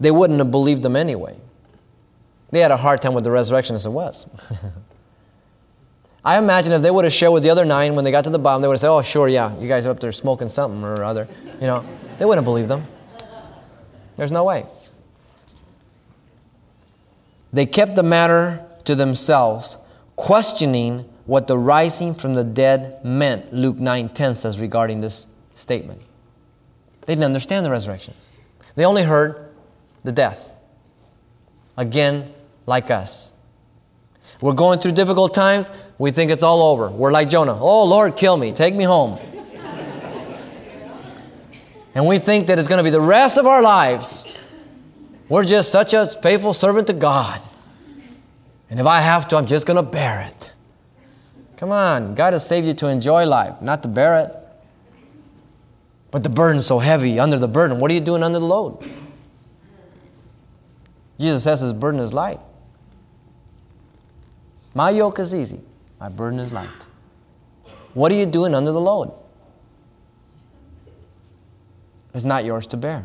they 0.00 0.10
wouldn't 0.10 0.38
have 0.38 0.50
believed 0.50 0.82
them 0.82 0.96
anyway. 0.96 1.36
They 2.50 2.60
had 2.60 2.70
a 2.70 2.76
hard 2.76 3.02
time 3.02 3.14
with 3.14 3.24
the 3.24 3.30
resurrection 3.30 3.74
as 3.74 3.86
it 3.86 3.90
was. 3.90 4.26
I 6.24 6.38
imagine 6.38 6.72
if 6.72 6.82
they 6.82 6.90
would 6.90 7.04
have 7.04 7.12
shared 7.12 7.32
with 7.32 7.42
the 7.42 7.50
other 7.50 7.64
nine 7.64 7.94
when 7.94 8.04
they 8.04 8.10
got 8.10 8.24
to 8.24 8.30
the 8.30 8.38
bottom, 8.38 8.62
they 8.62 8.68
would 8.68 8.74
have 8.74 8.80
said, 8.80 8.90
Oh, 8.90 9.02
sure, 9.02 9.28
yeah, 9.28 9.58
you 9.58 9.68
guys 9.68 9.86
are 9.86 9.90
up 9.90 10.00
there 10.00 10.12
smoking 10.12 10.48
something 10.48 10.82
or 10.84 11.02
other. 11.04 11.28
You 11.60 11.66
know, 11.66 11.84
they 12.18 12.24
wouldn't 12.24 12.44
believe 12.44 12.68
them. 12.68 12.84
There's 14.16 14.32
no 14.32 14.44
way. 14.44 14.66
They 17.54 17.64
kept 17.66 17.94
the 17.94 18.02
matter 18.02 18.66
to 18.84 18.96
themselves, 18.96 19.78
questioning 20.16 21.08
what 21.24 21.46
the 21.46 21.56
rising 21.56 22.12
from 22.12 22.34
the 22.34 22.42
dead 22.42 23.04
meant, 23.04 23.54
Luke 23.54 23.76
9:10 23.76 24.34
says 24.34 24.58
regarding 24.58 25.00
this 25.00 25.28
statement. 25.54 26.00
They 27.06 27.14
didn't 27.14 27.26
understand 27.26 27.64
the 27.64 27.70
resurrection. 27.70 28.14
They 28.74 28.84
only 28.84 29.04
heard 29.04 29.50
the 30.02 30.10
death. 30.10 30.52
Again, 31.76 32.28
like 32.66 32.90
us. 32.90 33.32
We're 34.40 34.54
going 34.54 34.80
through 34.80 34.92
difficult 34.92 35.32
times, 35.32 35.70
we 35.96 36.10
think 36.10 36.32
it's 36.32 36.42
all 36.42 36.60
over. 36.60 36.90
We're 36.90 37.12
like 37.12 37.30
Jonah. 37.30 37.56
Oh, 37.56 37.84
Lord, 37.84 38.16
kill 38.16 38.36
me. 38.36 38.50
Take 38.50 38.74
me 38.74 38.82
home. 38.82 39.12
and 41.94 42.04
we 42.04 42.18
think 42.18 42.48
that 42.48 42.58
it's 42.58 42.66
going 42.66 42.78
to 42.78 42.84
be 42.84 42.90
the 42.90 43.00
rest 43.00 43.38
of 43.38 43.46
our 43.46 43.62
lives. 43.62 44.24
We're 45.34 45.42
just 45.42 45.72
such 45.72 45.94
a 45.94 46.06
faithful 46.06 46.54
servant 46.54 46.86
to 46.86 46.92
God. 46.92 47.42
And 48.70 48.78
if 48.78 48.86
I 48.86 49.00
have 49.00 49.26
to, 49.26 49.36
I'm 49.36 49.46
just 49.46 49.66
going 49.66 49.78
to 49.78 49.82
bear 49.82 50.30
it. 50.30 50.52
Come 51.56 51.72
on, 51.72 52.14
God 52.14 52.34
has 52.34 52.46
saved 52.46 52.68
you 52.68 52.74
to 52.74 52.86
enjoy 52.86 53.26
life, 53.26 53.60
not 53.60 53.82
to 53.82 53.88
bear 53.88 54.20
it. 54.20 54.32
But 56.12 56.22
the 56.22 56.28
burden's 56.28 56.66
so 56.66 56.78
heavy 56.78 57.18
under 57.18 57.36
the 57.36 57.48
burden. 57.48 57.80
What 57.80 57.90
are 57.90 57.94
you 57.94 58.00
doing 58.00 58.22
under 58.22 58.38
the 58.38 58.46
load? 58.46 58.88
Jesus 61.18 61.42
says 61.42 61.58
his 61.58 61.72
burden 61.72 61.98
is 61.98 62.12
light. 62.12 62.38
My 64.72 64.90
yoke 64.90 65.18
is 65.18 65.34
easy, 65.34 65.60
my 65.98 66.10
burden 66.10 66.38
is 66.38 66.52
light. 66.52 66.68
What 67.94 68.12
are 68.12 68.14
you 68.14 68.26
doing 68.26 68.54
under 68.54 68.70
the 68.70 68.80
load? 68.80 69.12
It's 72.14 72.24
not 72.24 72.44
yours 72.44 72.68
to 72.68 72.76
bear. 72.76 73.04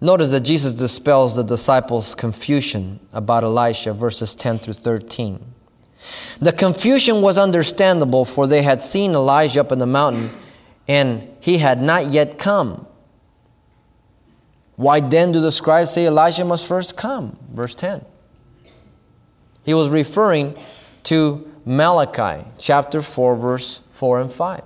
Notice 0.00 0.30
that 0.30 0.40
Jesus 0.40 0.74
dispels 0.74 1.34
the 1.34 1.42
disciples' 1.42 2.14
confusion 2.14 3.00
about 3.12 3.42
Elisha, 3.42 3.92
verses 3.92 4.34
10 4.34 4.60
through 4.60 4.74
13. 4.74 5.44
The 6.40 6.52
confusion 6.52 7.20
was 7.20 7.36
understandable, 7.36 8.24
for 8.24 8.46
they 8.46 8.62
had 8.62 8.80
seen 8.80 9.12
Elijah 9.12 9.60
up 9.60 9.72
in 9.72 9.80
the 9.80 9.86
mountain, 9.86 10.30
and 10.86 11.28
he 11.40 11.58
had 11.58 11.82
not 11.82 12.06
yet 12.06 12.38
come. 12.38 12.86
Why 14.76 15.00
then 15.00 15.32
do 15.32 15.40
the 15.40 15.50
scribes 15.50 15.92
say 15.92 16.06
Elijah 16.06 16.44
must 16.44 16.66
first 16.66 16.96
come? 16.96 17.36
Verse 17.52 17.74
10. 17.74 18.04
He 19.64 19.74
was 19.74 19.88
referring 19.88 20.56
to 21.04 21.52
Malachi 21.64 22.46
chapter 22.58 23.02
4, 23.02 23.34
verse 23.34 23.80
4 23.92 24.20
and 24.20 24.32
5. 24.32 24.62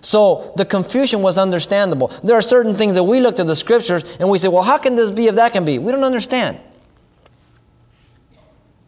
So 0.00 0.52
the 0.56 0.64
confusion 0.64 1.22
was 1.22 1.38
understandable. 1.38 2.08
There 2.22 2.36
are 2.36 2.42
certain 2.42 2.76
things 2.76 2.94
that 2.94 3.04
we 3.04 3.20
look 3.20 3.36
to 3.36 3.44
the 3.44 3.56
scriptures 3.56 4.16
and 4.18 4.28
we 4.28 4.38
say, 4.38 4.48
well, 4.48 4.62
how 4.62 4.78
can 4.78 4.96
this 4.96 5.10
be 5.10 5.26
if 5.28 5.36
that 5.36 5.52
can 5.52 5.64
be? 5.64 5.78
We 5.78 5.92
don't 5.92 6.04
understand. 6.04 6.58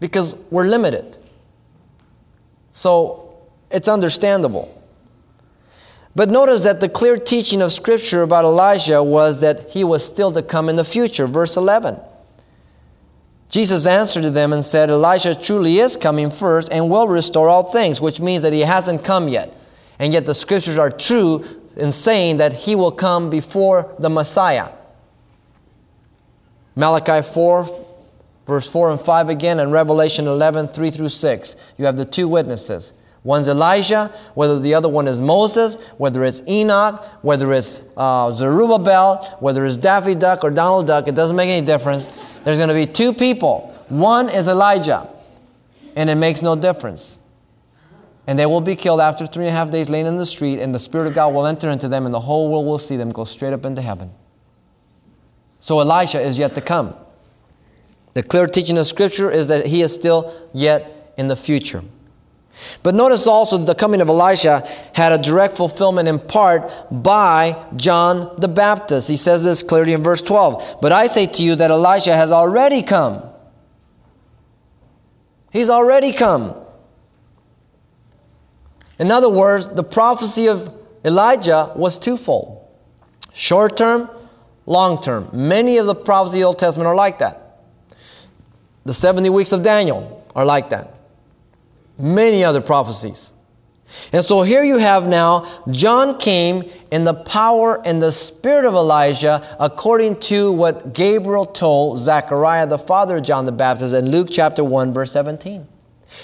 Because 0.00 0.36
we're 0.50 0.66
limited. 0.66 1.16
So 2.72 3.38
it's 3.70 3.88
understandable. 3.88 4.72
But 6.14 6.30
notice 6.30 6.64
that 6.64 6.80
the 6.80 6.88
clear 6.88 7.18
teaching 7.18 7.60
of 7.60 7.72
Scripture 7.72 8.22
about 8.22 8.44
Elijah 8.44 9.02
was 9.02 9.40
that 9.40 9.70
he 9.70 9.84
was 9.84 10.04
still 10.04 10.32
to 10.32 10.42
come 10.42 10.68
in 10.68 10.76
the 10.76 10.84
future. 10.84 11.26
Verse 11.26 11.56
11. 11.56 11.98
Jesus 13.48 13.86
answered 13.86 14.22
to 14.22 14.30
them 14.30 14.52
and 14.52 14.64
said, 14.64 14.90
Elijah 14.90 15.34
truly 15.34 15.78
is 15.78 15.96
coming 15.96 16.30
first 16.30 16.70
and 16.70 16.90
will 16.90 17.08
restore 17.08 17.48
all 17.48 17.64
things, 17.64 18.00
which 18.00 18.20
means 18.20 18.42
that 18.42 18.52
he 18.52 18.60
hasn't 18.60 19.04
come 19.04 19.28
yet. 19.28 19.55
And 19.98 20.12
yet 20.12 20.26
the 20.26 20.34
scriptures 20.34 20.78
are 20.78 20.90
true 20.90 21.44
in 21.76 21.92
saying 21.92 22.38
that 22.38 22.52
he 22.52 22.74
will 22.74 22.92
come 22.92 23.30
before 23.30 23.94
the 23.98 24.08
Messiah. 24.08 24.68
Malachi 26.74 27.26
4, 27.26 27.86
verse 28.46 28.68
4 28.68 28.90
and 28.92 29.00
5 29.00 29.28
again, 29.28 29.60
and 29.60 29.72
Revelation 29.72 30.26
11, 30.26 30.68
3 30.68 30.90
through 30.90 31.08
6. 31.08 31.56
You 31.78 31.86
have 31.86 31.96
the 31.96 32.04
two 32.04 32.28
witnesses. 32.28 32.92
One's 33.24 33.48
Elijah, 33.48 34.12
whether 34.34 34.60
the 34.60 34.74
other 34.74 34.88
one 34.88 35.08
is 35.08 35.20
Moses, 35.20 35.74
whether 35.98 36.22
it's 36.22 36.42
Enoch, 36.46 37.02
whether 37.22 37.52
it's 37.52 37.82
uh, 37.96 38.30
Zerubbabel, 38.30 39.36
whether 39.40 39.66
it's 39.66 39.76
Daffy 39.76 40.14
Duck 40.14 40.44
or 40.44 40.50
Donald 40.50 40.86
Duck, 40.86 41.08
it 41.08 41.16
doesn't 41.16 41.34
make 41.34 41.48
any 41.48 41.66
difference. 41.66 42.08
There's 42.44 42.58
going 42.58 42.68
to 42.68 42.74
be 42.74 42.86
two 42.86 43.12
people. 43.12 43.74
One 43.88 44.28
is 44.28 44.46
Elijah, 44.46 45.08
and 45.96 46.08
it 46.08 46.14
makes 46.14 46.40
no 46.40 46.54
difference. 46.54 47.18
And 48.26 48.38
they 48.38 48.46
will 48.46 48.60
be 48.60 48.74
killed 48.74 49.00
after 49.00 49.26
three 49.26 49.44
and 49.44 49.54
a 49.54 49.56
half 49.56 49.70
days 49.70 49.88
laying 49.88 50.06
in 50.06 50.16
the 50.16 50.26
street, 50.26 50.60
and 50.60 50.74
the 50.74 50.78
Spirit 50.78 51.06
of 51.06 51.14
God 51.14 51.32
will 51.32 51.46
enter 51.46 51.70
into 51.70 51.88
them, 51.88 52.06
and 52.06 52.14
the 52.14 52.20
whole 52.20 52.50
world 52.50 52.66
will 52.66 52.78
see 52.78 52.96
them 52.96 53.10
go 53.10 53.24
straight 53.24 53.52
up 53.52 53.64
into 53.64 53.80
heaven. 53.80 54.10
So 55.60 55.80
Elisha 55.80 56.20
is 56.20 56.38
yet 56.38 56.54
to 56.54 56.60
come. 56.60 56.94
The 58.14 58.22
clear 58.22 58.46
teaching 58.46 58.78
of 58.78 58.86
Scripture 58.86 59.30
is 59.30 59.48
that 59.48 59.66
he 59.66 59.82
is 59.82 59.92
still 59.92 60.34
yet 60.52 61.12
in 61.16 61.28
the 61.28 61.36
future. 61.36 61.82
But 62.82 62.94
notice 62.94 63.26
also 63.26 63.58
that 63.58 63.66
the 63.66 63.74
coming 63.74 64.00
of 64.00 64.08
Elisha 64.08 64.66
had 64.94 65.12
a 65.12 65.18
direct 65.18 65.56
fulfillment 65.56 66.08
in 66.08 66.18
part 66.18 66.70
by 66.90 67.62
John 67.76 68.34
the 68.38 68.48
Baptist. 68.48 69.08
He 69.08 69.16
says 69.16 69.44
this 69.44 69.62
clearly 69.62 69.92
in 69.92 70.02
verse 70.02 70.22
12. 70.22 70.78
But 70.80 70.92
I 70.92 71.06
say 71.06 71.26
to 71.26 71.42
you 71.42 71.54
that 71.56 71.70
Elisha 71.70 72.14
has 72.14 72.32
already 72.32 72.82
come. 72.82 73.22
He's 75.50 75.70
already 75.70 76.12
come. 76.12 76.54
In 78.98 79.10
other 79.10 79.28
words, 79.28 79.68
the 79.68 79.84
prophecy 79.84 80.48
of 80.48 80.72
Elijah 81.04 81.72
was 81.76 81.98
twofold 81.98 82.64
short 83.32 83.76
term, 83.76 84.08
long 84.64 85.02
term. 85.02 85.28
Many 85.32 85.76
of 85.76 85.86
the 85.86 85.94
prophecies 85.94 86.36
of 86.36 86.40
the 86.40 86.44
Old 86.44 86.58
Testament 86.58 86.88
are 86.88 86.94
like 86.94 87.18
that. 87.18 87.60
The 88.84 88.94
70 88.94 89.28
weeks 89.30 89.52
of 89.52 89.62
Daniel 89.62 90.26
are 90.34 90.44
like 90.44 90.70
that 90.70 90.96
many 91.98 92.44
other 92.44 92.60
prophecies. 92.60 93.32
And 94.12 94.24
so 94.24 94.42
here 94.42 94.64
you 94.64 94.78
have 94.78 95.06
now, 95.06 95.46
John 95.70 96.18
came 96.18 96.64
in 96.90 97.04
the 97.04 97.14
power 97.14 97.80
and 97.86 98.02
the 98.02 98.10
spirit 98.10 98.64
of 98.64 98.74
Elijah, 98.74 99.46
according 99.60 100.18
to 100.20 100.50
what 100.50 100.92
Gabriel 100.92 101.46
told 101.46 101.98
Zechariah, 101.98 102.66
the 102.66 102.78
father 102.78 103.18
of 103.18 103.22
John 103.22 103.46
the 103.46 103.52
Baptist, 103.52 103.94
in 103.94 104.10
Luke 104.10 104.28
chapter 104.30 104.64
1, 104.64 104.92
verse 104.92 105.12
17. 105.12 105.66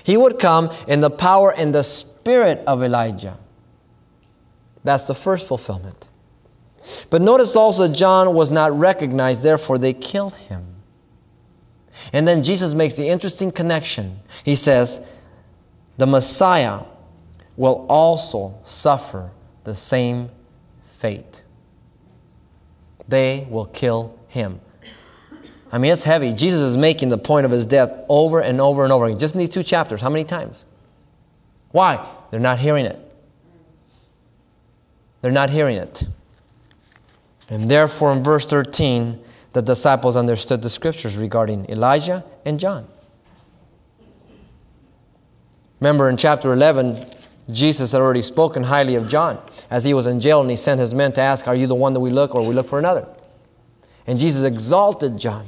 He 0.03 0.17
would 0.17 0.41
come 0.41 0.71
in 0.89 1.01
the 1.01 1.11
power 1.11 1.55
and 1.57 1.75
the 1.75 1.85
spirit 1.85 2.12
of 2.27 2.83
Elijah. 2.83 3.37
That's 4.85 5.05
the 5.05 5.15
first 5.15 5.47
fulfillment. 5.47 6.07
But 7.11 7.23
notice 7.23 7.55
also 7.55 7.89
John 7.89 8.35
was 8.35 8.51
not 8.51 8.77
recognized, 8.77 9.43
therefore 9.43 9.79
they 9.79 9.93
killed 9.93 10.35
him. 10.35 10.67
And 12.13 12.27
then 12.27 12.43
Jesus 12.43 12.75
makes 12.75 12.97
the 12.97 13.09
interesting 13.09 13.53
connection. 13.53 14.19
He 14.45 14.57
says, 14.57 15.07
the 15.99 16.07
Messiah 16.07 16.81
will 17.57 17.87
also 17.89 18.59
suffer 18.65 19.31
the 19.65 19.75
same 19.75 20.31
fate. 20.99 21.43
They 23.07 23.47
will 23.51 23.67
kill 23.67 24.19
him. 24.29 24.61
I 25.71 25.79
mean, 25.79 25.93
it's 25.93 26.05
heavy. 26.05 26.33
Jesus 26.33 26.61
is 26.61 26.77
making 26.77 27.09
the 27.09 27.19
point 27.19 27.47
of 27.47 27.51
his 27.51 27.67
death 27.67 27.93
over 28.09 28.41
and 28.41 28.61
over 28.61 28.85
and 28.85 28.93
over 28.93 29.07
again. 29.07 29.19
Just 29.19 29.35
in 29.35 29.39
these 29.39 29.51
two 29.51 29.63
chapters. 29.63 30.01
How 30.01 30.11
many 30.11 30.25
times? 30.25 30.67
Why? 31.73 32.07
They're 32.31 32.41
not 32.41 32.59
hearing 32.59 32.87
it. 32.87 32.99
They're 35.23 35.33
not 35.33 35.51
hearing 35.51 35.77
it. 35.77 36.05
And 37.49 37.71
therefore, 37.71 38.13
in 38.13 38.23
verse 38.23 38.47
13, 38.49 39.19
the 39.53 39.63
disciples 39.63 40.17
understood 40.17 40.63
the 40.63 40.71
scriptures 40.71 41.17
regarding 41.17 41.69
Elijah 41.69 42.25
and 42.45 42.59
John. 42.59 42.87
Remember 45.81 46.09
in 46.09 46.17
chapter 46.17 46.53
11, 46.53 47.05
Jesus 47.51 47.93
had 47.93 48.01
already 48.01 48.23
spoken 48.23 48.63
highly 48.63 48.95
of 48.95 49.09
John 49.09 49.39
as 49.71 49.85
he 49.85 49.95
was 49.95 50.07
in 50.07 50.21
jail 50.21 50.41
and 50.41 50.49
he 50.49 50.57
sent 50.57 50.81
his 50.81 50.95
men 50.95 51.13
to 51.13 51.21
ask, 51.21 51.49
Are 51.49 51.55
you 51.55 51.67
the 51.67 51.75
one 51.75 51.93
that 51.93 52.01
we 52.01 52.11
look 52.11 52.35
or 52.35 52.47
we 52.47 52.55
look 52.55 52.69
for 52.69 52.79
another? 52.79 53.07
And 54.07 54.19
Jesus 54.19 54.45
exalted 54.45 55.19
John. 55.19 55.47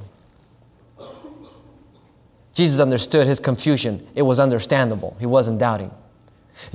Jesus 2.53 2.81
understood 2.81 3.27
his 3.27 3.41
confusion. 3.41 4.07
It 4.15 4.23
was 4.23 4.39
understandable. 4.39 5.17
He 5.19 5.27
wasn't 5.27 5.59
doubting. 5.59 5.91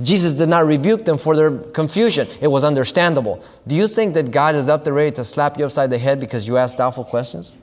Jesus 0.02 0.34
did 0.34 0.48
not 0.48 0.66
rebuke 0.66 1.04
them 1.04 1.18
for 1.18 1.34
their 1.34 1.58
confusion. 1.58 2.28
It 2.40 2.48
was 2.48 2.64
understandable. 2.64 3.42
Do 3.66 3.74
you 3.74 3.88
think 3.88 4.14
that 4.14 4.30
God 4.30 4.54
is 4.54 4.68
up 4.68 4.84
there 4.84 4.92
ready 4.92 5.10
to 5.12 5.24
slap 5.24 5.58
you 5.58 5.64
upside 5.64 5.90
the 5.90 5.98
head 5.98 6.20
because 6.20 6.46
you 6.46 6.56
ask 6.56 6.78
doubtful 6.78 7.04
questions? 7.04 7.56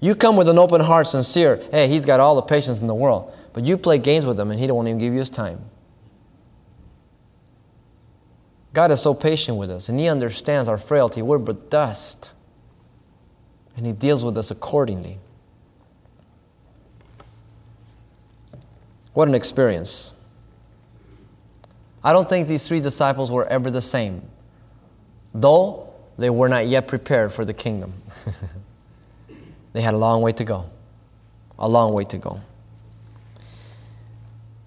You 0.00 0.14
come 0.14 0.36
with 0.36 0.48
an 0.48 0.58
open 0.58 0.80
heart, 0.80 1.06
sincere. 1.06 1.62
Hey, 1.70 1.88
he's 1.88 2.04
got 2.04 2.20
all 2.20 2.34
the 2.34 2.42
patience 2.42 2.80
in 2.80 2.86
the 2.86 2.94
world. 2.94 3.32
But 3.52 3.66
you 3.66 3.78
play 3.78 3.98
games 3.98 4.26
with 4.26 4.38
him 4.38 4.50
and 4.50 4.58
he 4.58 4.66
don't 4.66 4.86
even 4.86 4.98
give 4.98 5.12
you 5.12 5.20
his 5.20 5.30
time. 5.30 5.60
God 8.72 8.90
is 8.90 9.02
so 9.02 9.12
patient 9.12 9.58
with 9.58 9.70
us, 9.70 9.88
and 9.88 9.98
He 9.98 10.08
understands 10.08 10.68
our 10.68 10.78
frailty. 10.78 11.22
We're 11.22 11.38
but 11.38 11.70
dust. 11.70 12.30
And 13.76 13.84
He 13.86 13.92
deals 13.92 14.24
with 14.24 14.36
us 14.38 14.50
accordingly. 14.50 15.18
What 19.12 19.28
an 19.28 19.34
experience. 19.34 20.11
I 22.04 22.12
don't 22.12 22.28
think 22.28 22.48
these 22.48 22.66
three 22.66 22.80
disciples 22.80 23.30
were 23.30 23.46
ever 23.46 23.70
the 23.70 23.82
same, 23.82 24.22
though 25.34 25.92
they 26.18 26.30
were 26.30 26.48
not 26.48 26.66
yet 26.66 26.88
prepared 26.88 27.32
for 27.32 27.44
the 27.44 27.54
kingdom. 27.54 27.94
they 29.72 29.80
had 29.80 29.94
a 29.94 29.98
long 29.98 30.22
way 30.22 30.32
to 30.32 30.44
go. 30.44 30.68
A 31.58 31.68
long 31.68 31.92
way 31.92 32.04
to 32.04 32.18
go. 32.18 32.40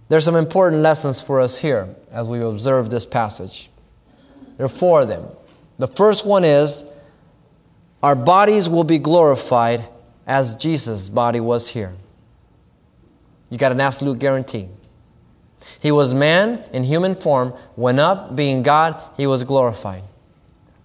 There's 0.08 0.24
some 0.24 0.36
important 0.36 0.82
lessons 0.82 1.22
for 1.22 1.42
us 1.42 1.58
here 1.58 1.94
as 2.12 2.28
we 2.28 2.42
observe 2.42 2.90
this 2.90 3.06
passage. 3.06 3.70
There 4.58 4.66
are 4.66 4.70
four 4.70 5.02
of 5.02 5.08
them. 5.08 5.26
The 5.78 5.88
first 5.88 6.26
one 6.26 6.46
is 6.46 6.86
our 8.02 8.16
bodies 8.16 8.70
will 8.70 8.84
be 8.84 9.00
glorified 9.00 9.84
as 10.28 10.56
Jesus' 10.56 11.10
body 11.10 11.40
was 11.40 11.68
here. 11.68 11.94
You 13.50 13.58
got 13.58 13.72
an 13.72 13.82
absolute 13.82 14.20
guarantee. 14.20 14.68
He 15.80 15.92
was 15.92 16.14
man 16.14 16.64
in 16.74 16.84
human 16.84 17.16
form, 17.16 17.54
went 17.76 18.00
up, 18.00 18.36
being 18.36 18.64
God, 18.64 18.96
he 19.18 19.28
was 19.28 19.44
glorified. 19.44 20.04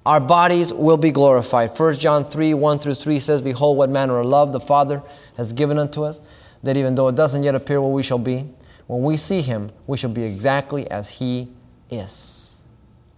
Our 0.06 0.20
bodies 0.20 0.72
will 0.72 0.96
be 0.96 1.10
glorified. 1.10 1.78
1 1.78 1.94
John 1.98 2.24
3 2.24 2.54
1 2.54 2.78
through 2.78 2.94
3 2.94 3.20
says, 3.20 3.42
Behold, 3.42 3.76
what 3.76 3.90
manner 3.90 4.18
of 4.18 4.26
love 4.26 4.52
the 4.52 4.60
Father 4.60 5.02
has 5.36 5.52
given 5.52 5.78
unto 5.78 6.02
us, 6.02 6.20
that 6.62 6.76
even 6.76 6.94
though 6.94 7.08
it 7.08 7.16
doesn't 7.16 7.42
yet 7.42 7.54
appear 7.54 7.80
what 7.80 7.90
we 7.90 8.02
shall 8.02 8.18
be, 8.18 8.48
when 8.86 9.02
we 9.02 9.16
see 9.16 9.40
him, 9.40 9.70
we 9.86 9.96
shall 9.96 10.10
be 10.10 10.22
exactly 10.22 10.90
as 10.90 11.08
he 11.08 11.48
is, 11.90 12.62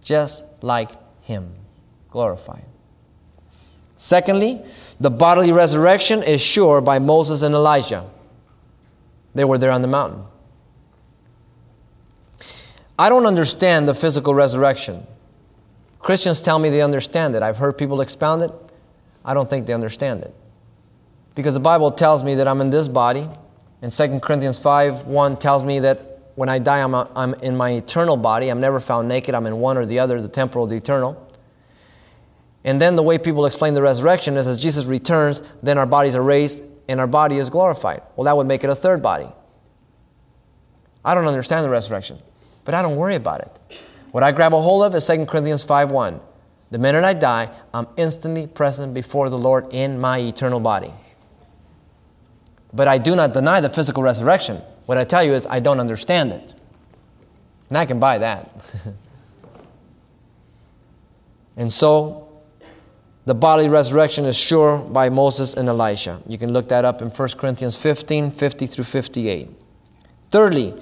just 0.03 0.43
like 0.61 0.91
him, 1.23 1.51
glorified. 2.11 2.65
Secondly, 3.97 4.61
the 4.99 5.09
bodily 5.09 5.51
resurrection 5.51 6.21
is 6.21 6.41
sure 6.41 6.81
by 6.81 6.99
Moses 6.99 7.41
and 7.41 7.55
Elijah. 7.55 8.05
They 9.33 9.45
were 9.45 9.57
there 9.57 9.71
on 9.71 9.81
the 9.81 9.87
mountain. 9.87 10.25
I 13.03 13.09
don't 13.09 13.25
understand 13.25 13.85
the 13.85 13.93
physical 13.93 14.33
resurrection. 14.33 15.05
Christians 15.99 16.41
tell 16.41 16.57
me 16.57 16.69
they 16.69 16.81
understand 16.81 17.35
it. 17.35 17.43
I've 17.43 17.57
heard 17.57 17.77
people 17.77 17.99
expound 17.99 18.43
it. 18.43 18.51
I 19.25 19.33
don't 19.33 19.49
think 19.49 19.67
they 19.67 19.73
understand 19.73 20.21
it. 20.21 20.33
Because 21.35 21.53
the 21.53 21.59
Bible 21.59 21.91
tells 21.91 22.23
me 22.23 22.35
that 22.35 22.47
I'm 22.47 22.61
in 22.61 22.69
this 22.69 22.87
body, 22.87 23.27
and 23.81 23.91
2 23.91 24.21
Corinthians 24.21 24.57
5 24.57 25.05
1 25.05 25.35
tells 25.35 25.65
me 25.65 25.81
that 25.81 26.29
when 26.35 26.47
I 26.47 26.59
die, 26.59 26.81
I'm, 26.81 26.93
a, 26.93 27.11
I'm 27.13 27.33
in 27.33 27.57
my 27.57 27.71
eternal 27.71 28.15
body. 28.15 28.47
I'm 28.47 28.61
never 28.61 28.79
found 28.79 29.09
naked. 29.09 29.35
I'm 29.35 29.47
in 29.47 29.57
one 29.57 29.77
or 29.77 29.85
the 29.85 29.99
other, 29.99 30.21
the 30.21 30.29
temporal, 30.29 30.65
the 30.65 30.77
eternal. 30.77 31.29
And 32.63 32.79
then 32.79 32.95
the 32.95 33.03
way 33.03 33.17
people 33.17 33.45
explain 33.45 33.73
the 33.73 33.81
resurrection 33.81 34.37
is 34.37 34.47
as 34.47 34.57
Jesus 34.57 34.85
returns, 34.85 35.41
then 35.61 35.77
our 35.77 35.85
bodies 35.85 36.15
are 36.15 36.23
raised 36.23 36.61
and 36.87 37.01
our 37.01 37.07
body 37.07 37.37
is 37.37 37.49
glorified. 37.49 38.01
Well, 38.15 38.23
that 38.23 38.37
would 38.37 38.47
make 38.47 38.63
it 38.63 38.69
a 38.69 38.75
third 38.75 39.03
body. 39.03 39.27
I 41.03 41.13
don't 41.13 41.27
understand 41.27 41.65
the 41.65 41.69
resurrection, 41.69 42.19
but 42.65 42.73
I 42.73 42.81
don't 42.81 42.95
worry 42.95 43.15
about 43.15 43.41
it. 43.41 43.77
What 44.11 44.23
I 44.23 44.31
grab 44.31 44.53
a 44.53 44.61
hold 44.61 44.83
of 44.83 44.95
is 44.95 45.05
2 45.05 45.25
Corinthians 45.25 45.65
5:1. 45.65 46.19
The 46.71 46.77
minute 46.77 47.03
I 47.03 47.13
die, 47.13 47.49
I'm 47.73 47.87
instantly 47.97 48.47
present 48.47 48.93
before 48.93 49.29
the 49.29 49.37
Lord 49.37 49.73
in 49.73 49.99
my 49.99 50.17
eternal 50.19 50.59
body. 50.59 50.91
But 52.73 52.87
I 52.87 52.97
do 52.97 53.15
not 53.15 53.33
deny 53.33 53.61
the 53.61 53.69
physical 53.69 54.01
resurrection. 54.01 54.61
What 54.85 54.97
I 54.97 55.03
tell 55.03 55.23
you 55.23 55.33
is 55.33 55.45
I 55.47 55.59
don't 55.59 55.79
understand 55.79 56.31
it. 56.31 56.53
And 57.69 57.77
I 57.77 57.85
can 57.85 57.99
buy 57.99 58.17
that. 58.17 58.49
and 61.57 61.71
so 61.71 62.27
the 63.25 63.35
bodily 63.35 63.69
resurrection 63.69 64.25
is 64.25 64.35
sure 64.35 64.79
by 64.79 65.09
Moses 65.09 65.53
and 65.53 65.69
Elisha. 65.69 66.21
You 66.27 66.37
can 66.37 66.51
look 66.51 66.67
that 66.69 66.85
up 66.85 67.01
in 67.01 67.09
1 67.09 67.29
Corinthians 67.37 67.77
15 67.77 68.31
50 68.31 68.67
through 68.67 68.83
58. 68.83 69.49
Thirdly, 70.31 70.73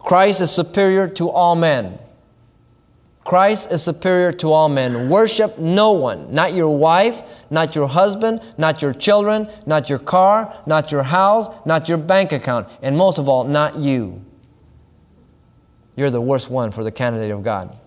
Christ 0.00 0.40
is 0.40 0.50
superior 0.50 1.06
to 1.08 1.30
all 1.30 1.54
men. 1.54 1.98
Christ 3.24 3.70
is 3.70 3.82
superior 3.82 4.32
to 4.32 4.52
all 4.52 4.68
men. 4.68 5.08
Worship 5.08 5.58
no 5.58 5.92
one, 5.92 6.34
not 6.34 6.54
your 6.54 6.76
wife, 6.76 7.22
not 7.50 7.74
your 7.74 7.86
husband, 7.86 8.40
not 8.58 8.82
your 8.82 8.94
children, 8.94 9.48
not 9.66 9.88
your 9.88 9.98
car, 9.98 10.62
not 10.66 10.90
your 10.90 11.02
house, 11.02 11.48
not 11.64 11.88
your 11.88 11.98
bank 11.98 12.32
account, 12.32 12.66
and 12.82 12.96
most 12.96 13.18
of 13.18 13.28
all, 13.28 13.44
not 13.44 13.76
you. 13.76 14.24
You're 15.96 16.10
the 16.10 16.20
worst 16.20 16.50
one 16.50 16.72
for 16.72 16.82
the 16.82 16.90
candidate 16.90 17.30
of 17.30 17.44
God. 17.44 17.78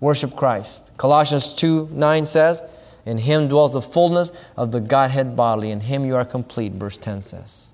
Worship 0.00 0.36
Christ. 0.36 0.92
Colossians 0.96 1.54
2 1.54 1.88
9 1.90 2.26
says, 2.26 2.62
In 3.04 3.18
him 3.18 3.48
dwells 3.48 3.72
the 3.72 3.82
fullness 3.82 4.30
of 4.56 4.70
the 4.70 4.80
Godhead 4.80 5.34
bodily. 5.34 5.72
In 5.72 5.80
him 5.80 6.04
you 6.04 6.14
are 6.14 6.24
complete, 6.24 6.72
verse 6.72 6.96
10 6.96 7.22
says. 7.22 7.72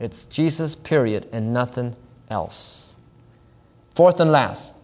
It's 0.00 0.26
Jesus, 0.26 0.74
period, 0.74 1.28
and 1.32 1.52
nothing 1.52 1.94
else. 2.30 2.94
Fourth 3.94 4.20
and 4.20 4.30
last, 4.30 4.74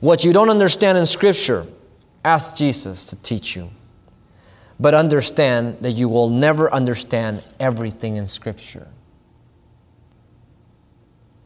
what 0.00 0.24
you 0.24 0.32
don't 0.32 0.50
understand 0.50 0.98
in 0.98 1.06
Scripture, 1.06 1.66
ask 2.24 2.56
Jesus 2.56 3.04
to 3.06 3.16
teach 3.16 3.54
you. 3.54 3.70
But 4.78 4.94
understand 4.94 5.78
that 5.82 5.92
you 5.92 6.08
will 6.08 6.30
never 6.30 6.72
understand 6.72 7.44
everything 7.60 8.16
in 8.16 8.26
Scripture. 8.26 8.88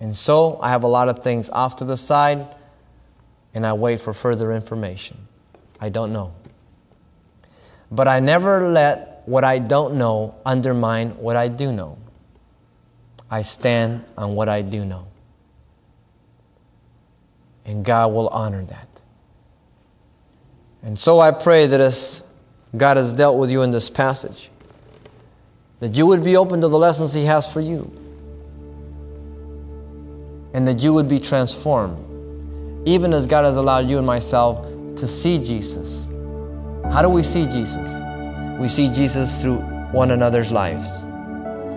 And 0.00 0.16
so 0.16 0.58
I 0.62 0.70
have 0.70 0.84
a 0.84 0.88
lot 0.88 1.08
of 1.08 1.20
things 1.20 1.50
off 1.50 1.76
to 1.76 1.84
the 1.84 1.96
side 1.96 2.46
and 3.54 3.66
I 3.66 3.72
wait 3.72 4.00
for 4.00 4.12
further 4.12 4.52
information. 4.52 5.16
I 5.80 5.88
don't 5.88 6.12
know. 6.12 6.34
But 7.90 8.08
I 8.08 8.20
never 8.20 8.70
let 8.70 9.22
what 9.26 9.44
I 9.44 9.58
don't 9.58 9.94
know 9.94 10.34
undermine 10.44 11.10
what 11.16 11.36
I 11.36 11.48
do 11.48 11.72
know. 11.72 11.98
I 13.34 13.42
stand 13.42 14.04
on 14.16 14.36
what 14.36 14.48
I 14.48 14.62
do 14.62 14.84
know. 14.84 15.08
And 17.64 17.84
God 17.84 18.12
will 18.12 18.28
honor 18.28 18.64
that. 18.64 18.88
And 20.84 20.96
so 20.96 21.18
I 21.18 21.32
pray 21.32 21.66
that 21.66 21.80
as 21.80 22.22
God 22.76 22.96
has 22.96 23.12
dealt 23.12 23.36
with 23.36 23.50
you 23.50 23.62
in 23.62 23.72
this 23.72 23.90
passage, 23.90 24.52
that 25.80 25.96
you 25.96 26.06
would 26.06 26.22
be 26.22 26.36
open 26.36 26.60
to 26.60 26.68
the 26.68 26.78
lessons 26.78 27.12
He 27.12 27.24
has 27.24 27.52
for 27.52 27.60
you, 27.60 27.90
and 30.52 30.64
that 30.68 30.78
you 30.78 30.92
would 30.92 31.08
be 31.08 31.18
transformed 31.18 31.98
even 32.86 33.12
as 33.12 33.26
God 33.26 33.44
has 33.44 33.56
allowed 33.56 33.90
you 33.90 33.98
and 33.98 34.06
myself 34.06 34.64
to 34.94 35.08
see 35.08 35.40
Jesus. 35.40 36.08
How 36.92 37.02
do 37.02 37.08
we 37.08 37.24
see 37.24 37.46
Jesus? 37.46 37.98
We 38.60 38.68
see 38.68 38.88
Jesus 38.90 39.42
through 39.42 39.58
one 39.90 40.12
another's 40.12 40.52
lives. 40.52 41.02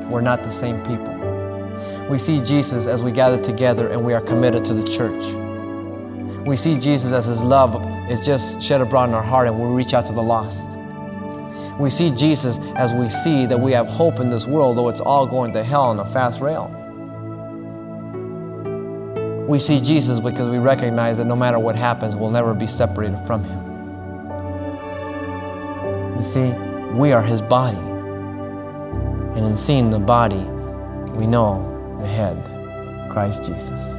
We're 0.07 0.21
not 0.21 0.43
the 0.43 0.51
same 0.51 0.85
people. 0.85 1.16
We 2.09 2.17
see 2.17 2.39
Jesus 2.39 2.87
as 2.87 3.03
we 3.03 3.11
gather 3.11 3.41
together 3.41 3.89
and 3.89 4.01
we 4.01 4.13
are 4.13 4.21
committed 4.21 4.63
to 4.65 4.73
the 4.73 4.83
church. 4.83 5.33
We 6.47 6.55
see 6.55 6.77
Jesus 6.77 7.11
as 7.11 7.25
His 7.25 7.43
love 7.43 7.75
is 8.09 8.25
just 8.25 8.61
shed 8.61 8.79
abroad 8.79 9.09
in 9.09 9.15
our 9.15 9.21
heart 9.21 9.47
and 9.47 9.59
we 9.59 9.67
reach 9.67 9.93
out 9.93 10.05
to 10.05 10.13
the 10.13 10.23
lost. 10.23 10.69
We 11.77 11.89
see 11.89 12.09
Jesus 12.11 12.59
as 12.77 12.93
we 12.93 13.09
see 13.09 13.45
that 13.47 13.59
we 13.59 13.73
have 13.73 13.87
hope 13.87 14.21
in 14.21 14.29
this 14.29 14.45
world, 14.45 14.77
though 14.77 14.87
it's 14.87 15.01
all 15.01 15.27
going 15.27 15.51
to 15.51 15.65
hell 15.65 15.83
on 15.83 15.99
a 15.99 16.05
fast 16.05 16.39
rail. 16.39 16.73
We 19.49 19.59
see 19.59 19.81
Jesus 19.81 20.21
because 20.21 20.49
we 20.49 20.59
recognize 20.59 21.17
that 21.17 21.25
no 21.25 21.35
matter 21.35 21.59
what 21.59 21.75
happens, 21.75 22.15
we'll 22.15 22.31
never 22.31 22.53
be 22.53 22.67
separated 22.67 23.19
from 23.27 23.43
Him. 23.43 23.65
You 26.15 26.23
see, 26.23 26.51
we 26.97 27.11
are 27.11 27.21
His 27.21 27.41
body. 27.41 27.77
And 29.35 29.45
in 29.45 29.57
seeing 29.57 29.91
the 29.91 29.99
body, 29.99 30.45
we 31.11 31.27
know 31.27 31.76
the 31.99 32.07
head, 32.07 32.38
Christ 33.12 33.43
Jesus. 33.43 33.97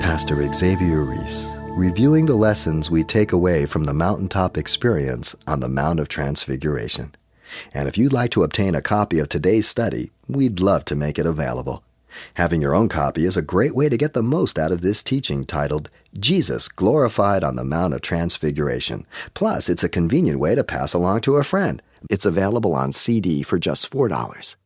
Pastor 0.00 0.52
Xavier 0.52 1.02
Reese, 1.02 1.52
reviewing 1.70 2.26
the 2.26 2.34
lessons 2.34 2.90
we 2.90 3.04
take 3.04 3.32
away 3.32 3.66
from 3.66 3.84
the 3.84 3.94
mountaintop 3.94 4.56
experience 4.56 5.34
on 5.46 5.60
the 5.60 5.68
Mount 5.68 6.00
of 6.00 6.08
Transfiguration. 6.08 7.14
And 7.74 7.88
if 7.88 7.98
you'd 7.98 8.12
like 8.12 8.30
to 8.32 8.42
obtain 8.42 8.74
a 8.74 8.82
copy 8.82 9.18
of 9.18 9.28
today's 9.28 9.68
study, 9.68 10.10
we'd 10.28 10.60
love 10.60 10.84
to 10.86 10.96
make 10.96 11.18
it 11.18 11.26
available. 11.26 11.82
Having 12.34 12.62
your 12.62 12.74
own 12.74 12.88
copy 12.88 13.24
is 13.24 13.36
a 13.36 13.42
great 13.42 13.74
way 13.74 13.88
to 13.88 13.96
get 13.96 14.12
the 14.14 14.22
most 14.22 14.58
out 14.58 14.72
of 14.72 14.80
this 14.80 15.02
teaching 15.02 15.44
titled 15.44 15.90
Jesus 16.18 16.68
Glorified 16.68 17.44
on 17.44 17.56
the 17.56 17.64
Mount 17.64 17.94
of 17.94 18.00
Transfiguration. 18.00 19.06
Plus, 19.34 19.68
it's 19.68 19.84
a 19.84 19.88
convenient 19.88 20.38
way 20.38 20.54
to 20.54 20.64
pass 20.64 20.94
along 20.94 21.20
to 21.22 21.36
a 21.36 21.44
friend. 21.44 21.82
It's 22.08 22.24
available 22.26 22.74
on 22.74 22.92
CD 22.92 23.42
for 23.42 23.58
just 23.58 23.90
$4. 23.90 24.56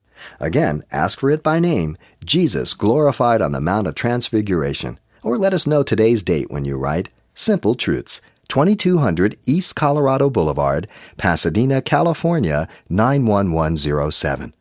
Again, 0.40 0.84
ask 0.90 1.18
for 1.18 1.30
it 1.30 1.42
by 1.42 1.58
name 1.58 1.96
Jesus 2.24 2.74
Glorified 2.74 3.40
on 3.40 3.52
the 3.52 3.60
Mount 3.60 3.86
of 3.86 3.94
Transfiguration. 3.94 4.98
Or 5.22 5.38
let 5.38 5.54
us 5.54 5.66
know 5.66 5.82
today's 5.82 6.22
date 6.22 6.50
when 6.50 6.64
you 6.64 6.76
write 6.76 7.08
Simple 7.34 7.74
Truths, 7.74 8.20
2200 8.48 9.36
East 9.46 9.74
Colorado 9.74 10.28
Boulevard, 10.28 10.88
Pasadena, 11.16 11.80
California 11.80 12.68
91107. 12.88 14.52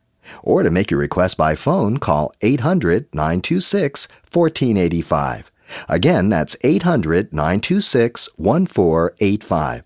Or 0.42 0.62
to 0.62 0.70
make 0.70 0.90
your 0.90 1.00
request 1.00 1.36
by 1.36 1.54
phone, 1.54 1.98
call 1.98 2.32
800 2.40 3.06
926 3.12 4.08
1485. 4.30 5.50
Again, 5.88 6.28
that's 6.28 6.56
800 6.62 7.32
926 7.32 8.28
1485. 8.36 9.82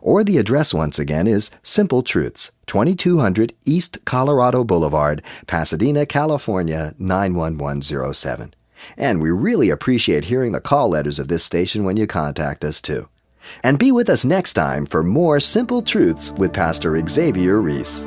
Or 0.00 0.24
the 0.24 0.38
address 0.38 0.74
once 0.74 0.98
again 0.98 1.26
is 1.26 1.50
Simple 1.62 2.02
Truths, 2.02 2.52
2200 2.66 3.54
East 3.64 4.04
Colorado 4.04 4.64
Boulevard, 4.64 5.22
Pasadena, 5.46 6.06
California 6.06 6.94
91107. 6.98 8.54
And 8.96 9.20
we 9.20 9.30
really 9.30 9.70
appreciate 9.70 10.24
hearing 10.26 10.52
the 10.52 10.60
call 10.60 10.88
letters 10.88 11.18
of 11.18 11.28
this 11.28 11.44
station 11.44 11.84
when 11.84 11.96
you 11.96 12.06
contact 12.06 12.64
us 12.64 12.80
too. 12.80 13.08
And 13.62 13.78
be 13.78 13.90
with 13.90 14.08
us 14.08 14.24
next 14.24 14.54
time 14.54 14.86
for 14.86 15.02
more 15.02 15.40
Simple 15.40 15.82
Truths 15.82 16.32
with 16.32 16.52
Pastor 16.52 17.00
Xavier 17.06 17.60
Reese. 17.60 18.06